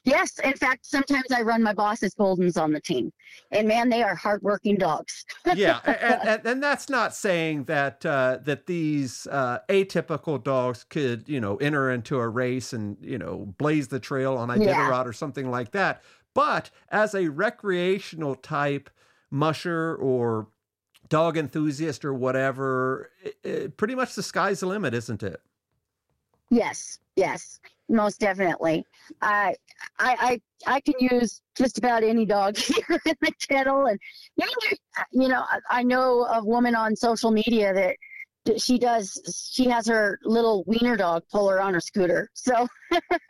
Yes, 0.04 0.38
in 0.38 0.54
fact, 0.54 0.86
sometimes 0.86 1.30
I 1.30 1.42
run 1.42 1.62
my 1.62 1.74
boss's 1.74 2.14
Goldens 2.14 2.60
on 2.60 2.72
the 2.72 2.80
team, 2.80 3.12
and 3.50 3.68
man, 3.68 3.90
they 3.90 4.02
are 4.02 4.14
hardworking 4.14 4.76
dogs. 4.76 5.26
yeah, 5.54 5.80
and, 5.84 6.28
and, 6.28 6.46
and, 6.46 6.62
that's 6.62 6.88
not 6.88 7.14
saying 7.14 7.64
that 7.64 8.06
uh, 8.06 8.38
that 8.44 8.66
these 8.66 9.26
uh, 9.30 9.58
atypical 9.68 10.42
dogs 10.42 10.84
could, 10.88 11.28
you 11.28 11.38
know, 11.38 11.56
enter 11.56 11.90
into 11.90 12.18
a 12.18 12.26
race 12.26 12.72
and 12.72 12.96
you 13.02 13.18
know 13.18 13.52
blaze 13.58 13.88
the 13.88 14.00
trail 14.00 14.38
on 14.38 14.48
Iditarod 14.48 14.64
yeah. 14.64 15.04
or 15.04 15.12
something 15.12 15.50
like 15.50 15.72
that. 15.72 16.02
But 16.32 16.70
as 16.88 17.14
a 17.14 17.28
recreational 17.28 18.36
type 18.36 18.88
musher 19.30 19.96
or 19.96 20.48
dog 21.10 21.36
enthusiast 21.36 22.06
or 22.06 22.14
whatever, 22.14 23.10
it, 23.22 23.36
it, 23.44 23.76
pretty 23.76 23.94
much 23.94 24.14
the 24.14 24.22
sky's 24.22 24.60
the 24.60 24.66
limit, 24.66 24.94
isn't 24.94 25.22
it? 25.22 25.42
Yes, 26.48 26.98
yes, 27.20 27.60
most 27.88 28.18
definitely. 28.18 28.84
I, 29.20 29.54
I, 29.98 30.40
I, 30.66 30.74
I 30.76 30.80
can 30.80 30.94
use 30.98 31.42
just 31.54 31.78
about 31.78 32.02
any 32.02 32.24
dog 32.24 32.56
here 32.56 33.00
in 33.04 33.14
the 33.20 33.32
kennel, 33.48 33.86
and 33.86 33.98
you 35.12 35.28
know, 35.28 35.44
I 35.70 35.82
know 35.82 36.24
a 36.24 36.42
woman 36.42 36.74
on 36.74 36.96
social 36.96 37.30
media 37.30 37.72
that 37.74 37.96
she 38.56 38.78
does 38.78 39.20
she 39.52 39.68
has 39.68 39.86
her 39.86 40.18
little 40.24 40.64
wiener 40.66 40.96
dog 40.96 41.22
pull 41.30 41.46
her 41.46 41.60
on 41.60 41.74
her 41.74 41.80
scooter 41.80 42.30
so 42.32 42.66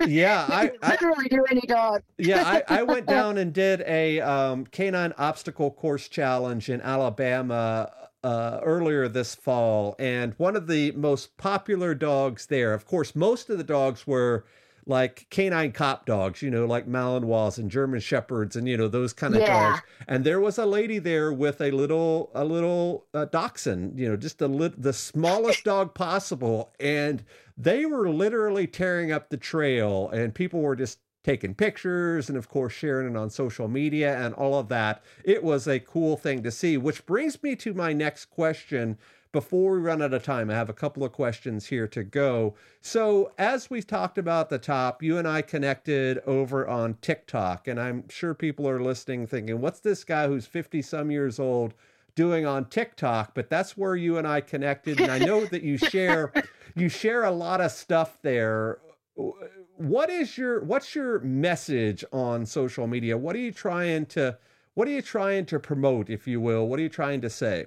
yeah 0.07 0.47
i 0.49 0.71
literally 0.89 1.29
do 1.29 1.45
any 1.51 1.63
dog 1.63 2.01
yeah 2.17 2.63
I, 2.69 2.79
I 2.79 2.83
went 2.85 3.07
down 3.19 3.37
and 3.37 3.53
did 3.53 3.81
a 3.83 4.21
um, 4.21 4.67
canine 4.67 5.13
obstacle 5.19 5.73
course 5.73 6.07
challenge 6.07 6.71
in 6.71 6.81
alabama 6.81 7.91
uh, 8.23 8.61
earlier 8.63 9.09
this 9.09 9.35
fall 9.35 9.97
and 9.99 10.35
one 10.37 10.57
of 10.57 10.67
the 10.67 10.93
most 10.93 11.37
popular 11.37 11.95
dogs 11.95 12.47
there 12.47 12.75
of 12.75 12.85
course 12.87 13.15
most 13.17 13.49
of 13.49 13.59
the 13.59 13.65
dogs 13.65 14.07
were 14.07 14.45
like 14.87 15.27
canine 15.31 15.73
cop 15.73 16.07
dogs, 16.07 16.43
you 16.43 16.51
know, 16.51 16.67
like 16.67 16.87
Malinois 16.87 17.59
and 17.59 17.71
German 17.71 18.01
Shepherds 18.01 18.57
and 18.57 18.69
you 18.69 18.77
know 18.77 18.89
those 18.89 19.13
kind 19.13 19.35
of 19.35 19.41
yeah. 19.41 19.71
dogs. 19.71 19.83
And 20.09 20.25
there 20.25 20.41
was 20.41 20.59
a 20.59 20.67
lady 20.67 20.99
there 20.99 21.33
with 21.33 21.61
a 21.61 21.71
little 21.71 22.31
a 22.35 22.45
little 22.45 23.07
uh, 23.15 23.27
dachshund, 23.27 23.99
you 23.99 24.09
know, 24.09 24.17
just 24.17 24.43
a 24.43 24.49
lit, 24.49 24.81
the 24.81 24.93
smallest 24.93 25.65
dog 25.65 25.95
possible, 25.95 26.73
and 26.81 27.25
they 27.57 27.87
were 27.87 28.11
literally 28.11 28.67
tearing 28.67 29.13
up 29.13 29.31
the 29.31 29.37
trail, 29.37 30.11
and 30.11 30.35
people 30.35 30.61
were 30.61 30.77
just 30.77 30.99
taking 31.23 31.55
pictures 31.55 32.29
and 32.29 32.39
of 32.39 32.49
course 32.49 32.73
sharing 32.73 33.11
it 33.11 33.17
on 33.17 33.31
social 33.31 33.69
media 33.69 34.17
and 34.19 34.35
all 34.35 34.59
of 34.59 34.69
that. 34.69 35.03
It 35.25 35.43
was 35.43 35.67
a 35.67 35.81
cool 35.81 36.17
thing 36.17 36.43
to 36.43 36.51
see, 36.51 36.77
which 36.77 37.07
brings 37.07 37.43
me 37.43 37.57
to 37.57 37.75
my 37.75 37.93
next 37.93 38.27
question 38.27 38.99
before 39.33 39.75
we 39.75 39.79
run 39.79 40.03
out 40.03 40.13
of 40.13 40.25
time, 40.25 40.51
I 40.51 40.55
have 40.55 40.69
a 40.69 40.75
couple 40.75 41.05
of 41.05 41.13
questions 41.13 41.67
here 41.67 41.87
to 41.89 42.03
go. 42.03 42.55
So, 42.81 43.33
as 43.39 43.71
we 43.71 43.81
talked 43.81 44.19
about 44.19 44.51
the 44.51 44.59
top, 44.59 45.03
you 45.03 45.19
and 45.19 45.29
I 45.29 45.43
connected 45.43 46.19
over 46.27 46.67
on 46.67 46.95
TikTok, 47.01 47.69
and 47.69 47.79
I'm 47.79 48.09
sure 48.09 48.35
people 48.35 48.69
are 48.69 48.83
listening 48.83 49.27
thinking, 49.27 49.61
what's 49.61 49.81
this 49.81 50.03
guy 50.03 50.27
who's 50.27 50.47
50 50.47 50.83
some 50.83 51.11
years 51.11 51.39
old 51.39 51.75
doing 52.17 52.45
on 52.45 52.65
TikTok? 52.65 53.35
But 53.35 53.49
that's 53.49 53.77
where 53.77 53.95
you 53.95 54.19
and 54.19 54.27
I 54.27 54.41
connected, 54.41 55.01
and 55.01 55.13
I 55.13 55.19
know 55.19 55.45
that 55.47 55.63
you 55.63 55.79
share 55.79 56.33
you 56.75 56.89
share 56.89 57.25
a 57.25 57.31
lot 57.31 57.61
of 57.61 57.71
stuff 57.71 58.19
there. 58.23 58.79
What 59.81 60.11
is 60.11 60.37
your 60.37 60.63
what's 60.63 60.95
your 60.95 61.21
message 61.21 62.05
on 62.13 62.45
social 62.45 62.87
media? 62.87 63.17
What 63.17 63.35
are 63.35 63.39
you 63.39 63.51
trying 63.51 64.05
to 64.07 64.37
what 64.75 64.87
are 64.87 64.91
you 64.91 65.01
trying 65.01 65.47
to 65.47 65.59
promote, 65.59 66.11
if 66.11 66.29
you 66.29 66.39
will? 66.39 66.69
What 66.69 66.79
are 66.79 66.83
you 66.83 66.91
trying 66.91 67.23
to 67.23 67.31
say? 67.31 67.65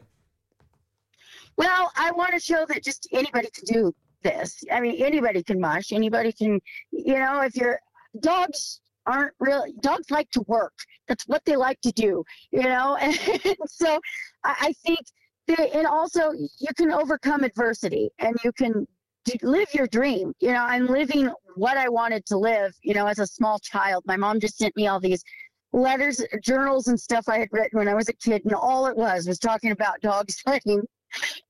Well, 1.58 1.92
I 1.96 2.12
want 2.12 2.34
to 2.34 2.40
show 2.40 2.68
that 2.68 2.84
just 2.84 3.08
anybody 3.12 3.50
can 3.52 3.66
do 3.66 3.96
this. 4.22 4.64
I 4.72 4.80
mean, 4.80 5.04
anybody 5.04 5.42
can 5.42 5.60
mush. 5.60 5.92
Anybody 5.92 6.32
can, 6.32 6.62
you 6.92 7.16
know, 7.16 7.42
if 7.42 7.56
your 7.56 7.80
dogs 8.20 8.82
aren't 9.08 9.34
really 9.40 9.74
dogs 9.80 10.12
like 10.12 10.30
to 10.32 10.42
work. 10.42 10.74
That's 11.08 11.28
what 11.28 11.44
they 11.46 11.56
like 11.56 11.82
to 11.82 11.92
do, 11.92 12.24
you 12.52 12.62
know. 12.62 12.96
And 13.02 13.58
so, 13.66 14.00
I, 14.44 14.56
I 14.60 14.74
think 14.86 15.00
that, 15.48 15.76
and 15.76 15.88
also 15.88 16.32
you 16.32 16.70
can 16.78 16.92
overcome 16.92 17.44
adversity 17.44 18.12
and 18.20 18.38
you 18.44 18.52
can 18.52 18.88
live 19.42 19.74
your 19.74 19.88
dream. 19.88 20.34
You 20.40 20.52
know, 20.54 20.64
I'm 20.64 20.88
living 20.88 21.32
what 21.56 21.78
I 21.78 21.90
wanted 21.90 22.26
to 22.28 22.38
live. 22.38 22.74
You 22.82 22.94
know, 22.94 23.08
as 23.08 23.20
a 23.20 23.28
small 23.28 23.60
child, 23.60 24.04
my 24.06 24.18
mom 24.18 24.40
just 24.40 24.58
sent 24.58 24.76
me 24.76 24.88
all 24.88 25.00
these 25.00 25.24
letters, 25.72 26.22
journals, 26.42 26.88
and 26.88 27.00
stuff 27.00 27.28
I 27.28 27.40
had 27.40 27.50
written 27.52 27.80
when 27.80 27.88
I 27.88 27.96
was 27.96 28.10
a 28.10 28.14
kid, 28.14 28.44
and 28.46 28.54
all 28.54 28.86
it 28.88 28.96
was 28.96 29.28
was 29.28 29.40
talking 29.40 29.72
about 29.72 30.02
dog 30.02 30.30
sledding 30.32 30.84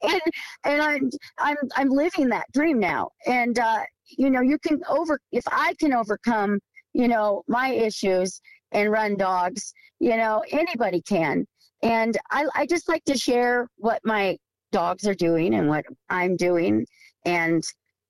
and 0.01 0.21
and 0.63 0.81
I'm 0.81 1.09
I'm 1.39 1.57
I'm 1.75 1.89
living 1.89 2.29
that 2.29 2.51
dream 2.53 2.79
now. 2.79 3.09
And 3.25 3.57
uh, 3.59 3.81
you 4.05 4.29
know, 4.29 4.41
you 4.41 4.57
can 4.59 4.81
over 4.89 5.19
if 5.31 5.43
I 5.47 5.73
can 5.79 5.93
overcome, 5.93 6.59
you 6.93 7.07
know, 7.07 7.43
my 7.47 7.69
issues 7.69 8.41
and 8.71 8.91
run 8.91 9.15
dogs, 9.15 9.73
you 9.99 10.17
know, 10.17 10.43
anybody 10.51 11.01
can. 11.01 11.45
And 11.81 12.17
I 12.31 12.45
I 12.55 12.65
just 12.65 12.89
like 12.89 13.03
to 13.05 13.17
share 13.17 13.67
what 13.77 13.99
my 14.03 14.37
dogs 14.71 15.07
are 15.07 15.15
doing 15.15 15.53
and 15.55 15.69
what 15.69 15.85
I'm 16.09 16.35
doing 16.35 16.85
and 17.25 17.63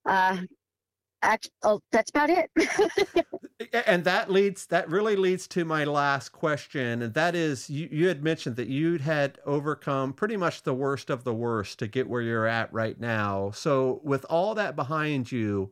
uh 0.06 0.38
act, 1.23 1.49
oh, 1.63 1.80
that's 1.91 2.10
about 2.10 2.30
it. 2.30 2.52
and 3.88 4.04
that 4.04 4.30
leads 4.30 4.67
that 4.67 4.89
really 4.89 5.15
leads 5.15 5.47
to 5.47 5.65
my 5.65 5.84
last 5.84 6.30
question, 6.30 7.02
and 7.02 7.13
that 7.13 7.34
is 7.34 7.69
you, 7.69 7.88
you 7.91 8.08
had 8.08 8.23
mentioned 8.23 8.56
that 8.58 8.67
you'd 8.67 9.02
had 9.02 9.39
overcome 9.45 10.13
pretty 10.13 10.38
much 10.38 10.63
the 10.63 10.73
worst 10.73 11.10
of 11.10 11.23
the 11.23 11.34
worst 11.34 11.80
to 11.80 11.88
get 11.88 12.08
where 12.10 12.21
you're 12.21 12.45
at 12.45 12.71
right 12.73 12.99
now. 12.99 13.52
So 13.52 14.02
with 14.04 14.26
all 14.30 14.54
that 14.56 14.76
behind 14.76 15.32
you, 15.32 15.71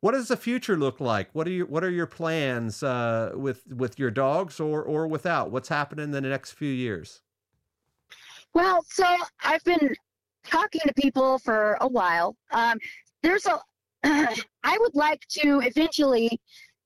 what 0.00 0.12
does 0.12 0.28
the 0.28 0.36
future 0.36 0.76
look 0.76 1.00
like? 1.00 1.30
What 1.32 1.48
are 1.48 1.52
your 1.52 1.66
what 1.66 1.82
are 1.82 1.90
your 1.90 2.06
plans 2.06 2.82
uh, 2.82 3.32
with 3.34 3.66
with 3.72 3.98
your 3.98 4.10
dogs 4.10 4.60
or 4.60 4.82
or 4.82 5.06
without? 5.06 5.50
What's 5.50 5.68
happening 5.68 6.04
in 6.04 6.10
the 6.10 6.20
next 6.20 6.52
few 6.52 6.72
years? 6.72 7.22
Well, 8.52 8.84
so 8.88 9.06
I've 9.44 9.62
been 9.64 9.94
talking 10.50 10.80
to 10.86 10.94
people 10.94 11.38
for 11.38 11.76
a 11.80 11.88
while. 11.88 12.36
Um, 12.52 12.78
there's 13.22 13.46
a 13.46 13.60
I 14.02 14.78
would 14.78 14.94
like 14.94 15.20
to 15.40 15.60
eventually 15.60 16.40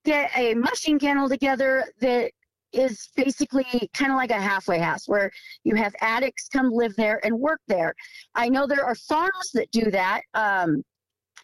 get 0.05 0.31
a 0.37 0.55
mushing 0.55 0.99
kennel 0.99 1.29
together 1.29 1.85
that 2.01 2.33
is 2.73 3.09
basically 3.17 3.65
kind 3.95 4.11
of 4.11 4.17
like 4.17 4.33
a 4.33 4.41
halfway 4.41 4.79
house 4.79 5.09
where 5.09 5.31
you 5.63 5.77
have 5.77 5.95
addicts 6.01 6.49
come 6.49 6.71
live 6.73 6.95
there 6.97 7.25
and 7.25 7.39
work 7.39 7.61
there. 7.69 7.95
I 8.35 8.49
know 8.49 8.67
there 8.67 8.85
are 8.85 8.97
farms 8.97 9.51
that 9.55 9.71
do 9.71 9.91
that 9.93 10.23
um, 10.35 10.83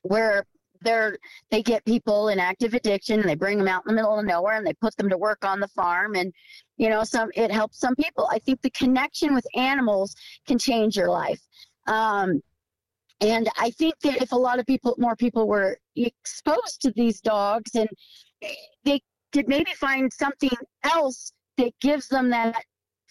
where 0.02 0.44
they're 0.82 1.18
they 1.50 1.62
get 1.62 1.84
people 1.84 2.28
in 2.28 2.38
active 2.38 2.74
addiction 2.74 3.20
and 3.20 3.28
they 3.28 3.34
bring 3.34 3.58
them 3.58 3.68
out 3.68 3.82
in 3.86 3.94
the 3.94 3.94
middle 3.94 4.18
of 4.18 4.24
nowhere 4.24 4.56
and 4.56 4.66
they 4.66 4.72
put 4.74 4.96
them 4.96 5.08
to 5.10 5.18
work 5.18 5.44
on 5.44 5.60
the 5.60 5.68
farm 5.68 6.14
and 6.14 6.32
you 6.78 6.88
know 6.88 7.04
some 7.04 7.28
it 7.34 7.50
helps 7.50 7.78
some 7.78 7.94
people 7.96 8.26
i 8.30 8.38
think 8.38 8.60
the 8.62 8.70
connection 8.70 9.34
with 9.34 9.44
animals 9.54 10.14
can 10.46 10.58
change 10.58 10.96
your 10.96 11.10
life 11.10 11.40
um, 11.86 12.42
and 13.20 13.48
I 13.58 13.70
think 13.70 13.94
that 14.02 14.22
if 14.22 14.32
a 14.32 14.36
lot 14.36 14.58
of 14.58 14.66
people, 14.66 14.94
more 14.98 15.16
people 15.16 15.46
were 15.46 15.78
exposed 15.94 16.80
to 16.82 16.92
these 16.92 17.20
dogs 17.20 17.74
and 17.74 17.88
they 18.84 19.02
could 19.32 19.46
maybe 19.46 19.72
find 19.72 20.10
something 20.12 20.56
else 20.84 21.32
that 21.58 21.72
gives 21.80 22.08
them 22.08 22.30
that 22.30 22.64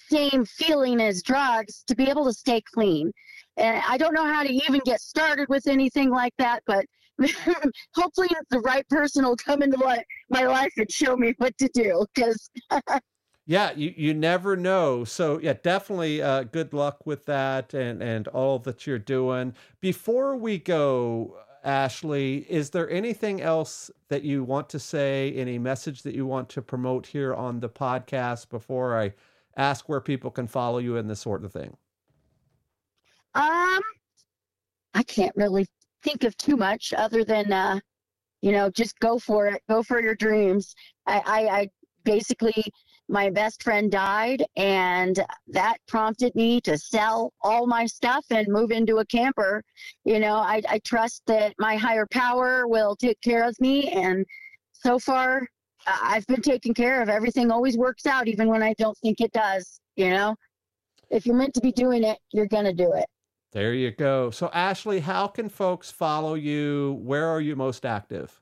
same 0.09 0.45
feeling 0.45 0.99
as 0.99 1.21
drugs 1.21 1.83
to 1.87 1.95
be 1.95 2.09
able 2.09 2.25
to 2.25 2.33
stay 2.33 2.61
clean. 2.73 3.11
And 3.57 3.81
I 3.87 3.97
don't 3.97 4.13
know 4.13 4.25
how 4.25 4.43
to 4.43 4.51
even 4.51 4.81
get 4.85 4.99
started 5.01 5.47
with 5.49 5.67
anything 5.67 6.09
like 6.09 6.33
that, 6.39 6.63
but 6.65 6.85
hopefully 7.93 8.29
the 8.49 8.61
right 8.61 8.87
person 8.89 9.25
will 9.25 9.35
come 9.35 9.61
into 9.61 9.77
my, 9.77 10.03
my 10.29 10.43
life 10.45 10.71
and 10.77 10.91
show 10.91 11.15
me 11.15 11.35
what 11.37 11.55
to 11.59 11.69
do 11.73 12.05
because 12.15 12.49
yeah, 13.49 13.71
you, 13.75 13.91
you 13.97 14.13
never 14.13 14.55
know. 14.55 15.03
So 15.03 15.39
yeah, 15.39 15.55
definitely 15.63 16.21
uh, 16.21 16.43
good 16.43 16.71
luck 16.71 17.07
with 17.07 17.25
that 17.25 17.73
and 17.73 18.03
and 18.03 18.27
all 18.27 18.59
that 18.59 18.85
you're 18.85 18.99
doing. 18.99 19.55
Before 19.81 20.35
we 20.35 20.59
go, 20.59 21.35
Ashley. 21.63 22.45
Is 22.47 22.69
there 22.69 22.87
anything 22.91 23.41
else 23.41 23.89
that 24.09 24.21
you 24.21 24.43
want 24.43 24.69
to 24.69 24.79
say? 24.79 25.33
Any 25.33 25.57
message 25.57 26.03
that 26.03 26.13
you 26.13 26.27
want 26.27 26.47
to 26.49 26.61
promote 26.61 27.07
here 27.07 27.33
on 27.33 27.59
the 27.59 27.69
podcast 27.69 28.49
before 28.49 28.99
I 28.99 29.13
ask 29.57 29.89
where 29.89 29.99
people 29.99 30.29
can 30.29 30.45
follow 30.45 30.77
you 30.77 30.97
and 30.97 31.09
this 31.09 31.21
sort 31.21 31.43
of 31.43 31.51
thing? 31.51 31.75
Um, 33.33 33.81
I 34.93 35.01
can't 35.07 35.35
really 35.35 35.65
think 36.03 36.23
of 36.23 36.37
too 36.37 36.55
much 36.55 36.93
other 36.95 37.23
than, 37.23 37.51
uh, 37.51 37.79
you 38.43 38.51
know, 38.51 38.69
just 38.69 38.99
go 38.99 39.17
for 39.17 39.47
it. 39.47 39.63
Go 39.67 39.81
for 39.81 40.01
your 40.01 40.15
dreams. 40.15 40.75
I, 41.07 41.21
I, 41.25 41.59
I 41.59 41.69
basically 42.03 42.63
my 43.09 43.29
best 43.29 43.63
friend 43.63 43.91
died 43.91 44.43
and 44.55 45.19
that 45.47 45.77
prompted 45.87 46.33
me 46.35 46.61
to 46.61 46.77
sell 46.77 47.33
all 47.41 47.65
my 47.65 47.85
stuff 47.85 48.25
and 48.29 48.47
move 48.47 48.71
into 48.71 48.97
a 48.97 49.05
camper. 49.05 49.63
You 50.05 50.19
know 50.19 50.35
I, 50.35 50.61
I, 50.69 50.79
trust 50.85 51.23
that 51.27 51.53
my 51.57 51.75
higher 51.75 52.07
power 52.09 52.67
will 52.67 52.95
take 52.95 53.19
care 53.21 53.47
of 53.47 53.59
me 53.59 53.89
and 53.89 54.25
so 54.71 54.97
far 54.97 55.45
i've 55.85 56.25
been 56.27 56.41
taken 56.41 56.73
care 56.73 57.01
of 57.01 57.09
everything 57.09 57.51
always 57.51 57.77
works 57.77 58.05
out 58.05 58.27
even 58.27 58.47
when 58.47 58.63
i 58.63 58.73
don't 58.77 58.97
think 58.99 59.19
it 59.21 59.31
does 59.33 59.79
you 59.95 60.09
know? 60.09 60.35
If 61.09 61.25
you're 61.25 61.35
meant 61.35 61.53
to 61.55 61.61
be 61.61 61.71
doing 61.71 62.03
it 62.03 62.17
you're 62.31 62.47
gonna 62.47 62.73
do 62.73 62.93
it. 62.93 63.05
There 63.51 63.73
you 63.73 63.91
go. 63.91 64.29
So 64.29 64.49
ashley 64.53 64.99
how 64.99 65.27
can 65.27 65.49
folks 65.49 65.91
follow 65.91 66.35
you? 66.35 66.99
Where 67.01 67.27
are 67.27 67.41
you 67.41 67.55
most 67.55 67.85
active 67.85 68.39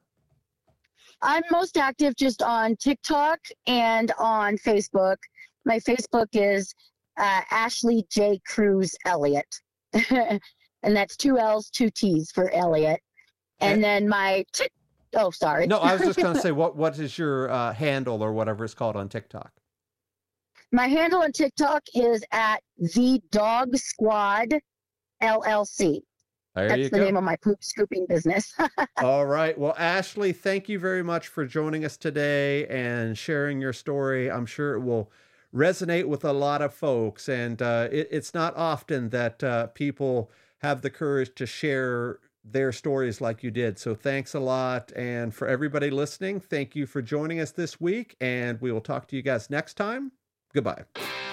I'm 1.22 1.44
most 1.52 1.78
active 1.78 2.16
just 2.16 2.42
on 2.42 2.76
TikTok 2.76 3.40
and 3.66 4.12
on 4.20 4.58
Facebook. 4.58 5.18
My 5.66 5.80
Facebook 5.80 6.28
is 6.34 6.74
uh, 7.18 7.42
Ashley 7.50 8.06
J. 8.10 8.40
Cruse 8.46 8.96
Elliott. 9.06 9.62
and 9.94 10.40
that's 10.84 11.18
two 11.18 11.38
L's, 11.38 11.70
two 11.70 11.90
T's 11.90 12.32
for 12.32 12.52
Elliott. 12.52 13.02
And 13.60 13.84
then 13.84 14.08
my, 14.08 14.46
t- 14.54 14.70
oh, 15.16 15.32
sorry. 15.32 15.66
No, 15.66 15.80
I 15.80 15.94
was 15.94 16.04
just 16.04 16.20
going 16.20 16.36
to 16.36 16.42
say, 16.42 16.52
what 16.52 16.76
what 16.76 17.00
is 17.00 17.18
your 17.18 17.50
uh, 17.50 17.74
handle 17.74 18.24
or 18.24 18.32
whatever 18.32 18.64
it's 18.64 18.76
called 18.76 18.96
on 18.96 19.10
TikTok? 19.10 19.52
My 20.72 20.88
handle 20.88 21.24
on 21.24 21.32
TikTok 21.32 21.84
is 21.96 22.24
at 22.32 22.62
the 22.78 23.22
Dog 23.32 23.76
Squad 23.78 24.54
LLC. 25.24 26.02
There 26.58 26.70
That's 26.70 26.90
the 26.90 26.98
go. 26.98 27.06
name 27.06 27.18
of 27.18 27.24
my 27.24 27.36
poop 27.36 27.64
scooping 27.64 28.08
business. 28.08 28.54
All 29.04 29.28
right. 29.28 29.56
Well, 29.58 29.76
Ashley, 29.78 30.34
thank 30.34 30.68
you 30.68 30.80
very 30.80 31.04
much 31.04 31.28
for 31.28 31.46
joining 31.46 31.86
us 31.86 31.98
today 31.98 32.66
and 32.68 33.16
sharing 33.16 33.62
your 33.62 33.74
story. 33.74 34.32
I'm 34.32 34.48
sure 34.48 34.74
it 34.74 34.82
will 34.82 35.12
resonate 35.54 36.06
with 36.06 36.26
a 36.26 36.34
lot 36.34 36.64
of 36.64 36.74
folks. 36.74 37.30
And 37.30 37.62
uh, 37.62 37.90
it, 37.92 38.08
it's 38.10 38.34
not 38.34 38.56
often 38.58 39.10
that 39.10 39.44
uh, 39.44 39.68
people 39.68 40.32
have 40.60 40.82
the 40.82 40.90
courage 40.90 41.36
to 41.36 41.46
share 41.46 42.20
their 42.44 42.72
stories 42.72 43.22
like 43.22 43.44
you 43.44 43.52
did. 43.52 43.78
So 43.78 43.94
thanks 43.94 44.34
a 44.34 44.40
lot. 44.40 44.92
And 44.96 45.36
for 45.36 45.48
everybody 45.48 45.92
listening, 45.92 46.40
thank 46.40 46.76
you 46.76 46.88
for 46.88 47.04
joining 47.04 47.40
us 47.40 47.52
this 47.52 47.80
week. 47.80 48.16
And 48.20 48.60
we 48.62 48.72
will 48.72 48.82
talk 48.82 49.08
to 49.10 49.16
you 49.16 49.22
guys 49.22 49.52
next 49.52 49.76
time. 49.76 50.12
Goodbye. 50.54 50.86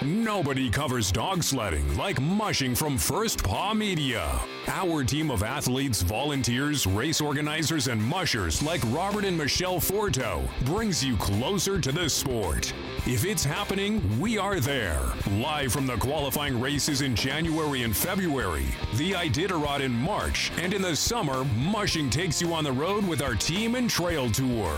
Nobody 0.02 0.70
covers 0.70 1.12
dog 1.12 1.42
sledding 1.42 1.96
like 1.96 2.20
mushing 2.20 2.74
from 2.74 2.98
First 2.98 3.42
Paw 3.42 3.72
Media. 3.74 4.40
Our 4.66 5.04
team 5.04 5.30
of 5.30 5.42
athletes, 5.42 6.02
volunteers, 6.02 6.86
race 6.86 7.20
organizers, 7.20 7.86
and 7.86 8.02
mushers 8.02 8.62
like 8.62 8.80
Robert 8.88 9.24
and 9.24 9.36
Michelle 9.36 9.78
Forto 9.78 10.48
brings 10.64 11.04
you 11.04 11.16
closer 11.16 11.80
to 11.80 11.92
the 11.92 12.08
sport. 12.08 12.72
If 13.06 13.24
it's 13.24 13.44
happening, 13.44 14.02
we 14.18 14.38
are 14.38 14.60
there. 14.60 15.00
Live 15.32 15.72
from 15.72 15.86
the 15.86 15.96
qualifying 15.96 16.58
races 16.58 17.02
in 17.02 17.14
January 17.14 17.82
and 17.82 17.94
February, 17.94 18.66
the 18.94 19.12
Iditarod 19.12 19.80
in 19.80 19.92
March, 19.92 20.50
and 20.58 20.72
in 20.72 20.82
the 20.82 20.96
summer, 20.96 21.44
mushing 21.56 22.08
takes 22.08 22.40
you 22.40 22.54
on 22.54 22.64
the 22.64 22.72
road 22.72 23.06
with 23.06 23.20
our 23.20 23.34
team 23.34 23.74
and 23.74 23.88
trail 23.88 24.30
tour. 24.30 24.74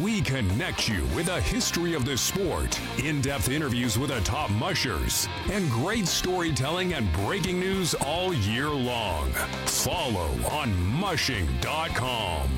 We 0.00 0.22
connect 0.22 0.88
you 0.88 1.04
with 1.14 1.28
a 1.28 1.40
history 1.40 1.94
of 1.94 2.06
the 2.06 2.16
sport, 2.16 2.80
in 2.98 3.20
depth 3.20 3.50
interviews 3.50 3.98
with 3.98 4.10
a 4.10 4.20
top 4.22 4.50
mushers, 4.58 5.28
and 5.52 5.70
great 5.70 6.06
storytelling 6.06 6.94
and 6.94 7.10
breaking 7.12 7.60
news 7.60 7.94
all 7.94 8.34
year 8.34 8.68
long. 8.68 9.30
Follow 9.66 10.30
on 10.50 10.74
mushing.com. 10.74 12.48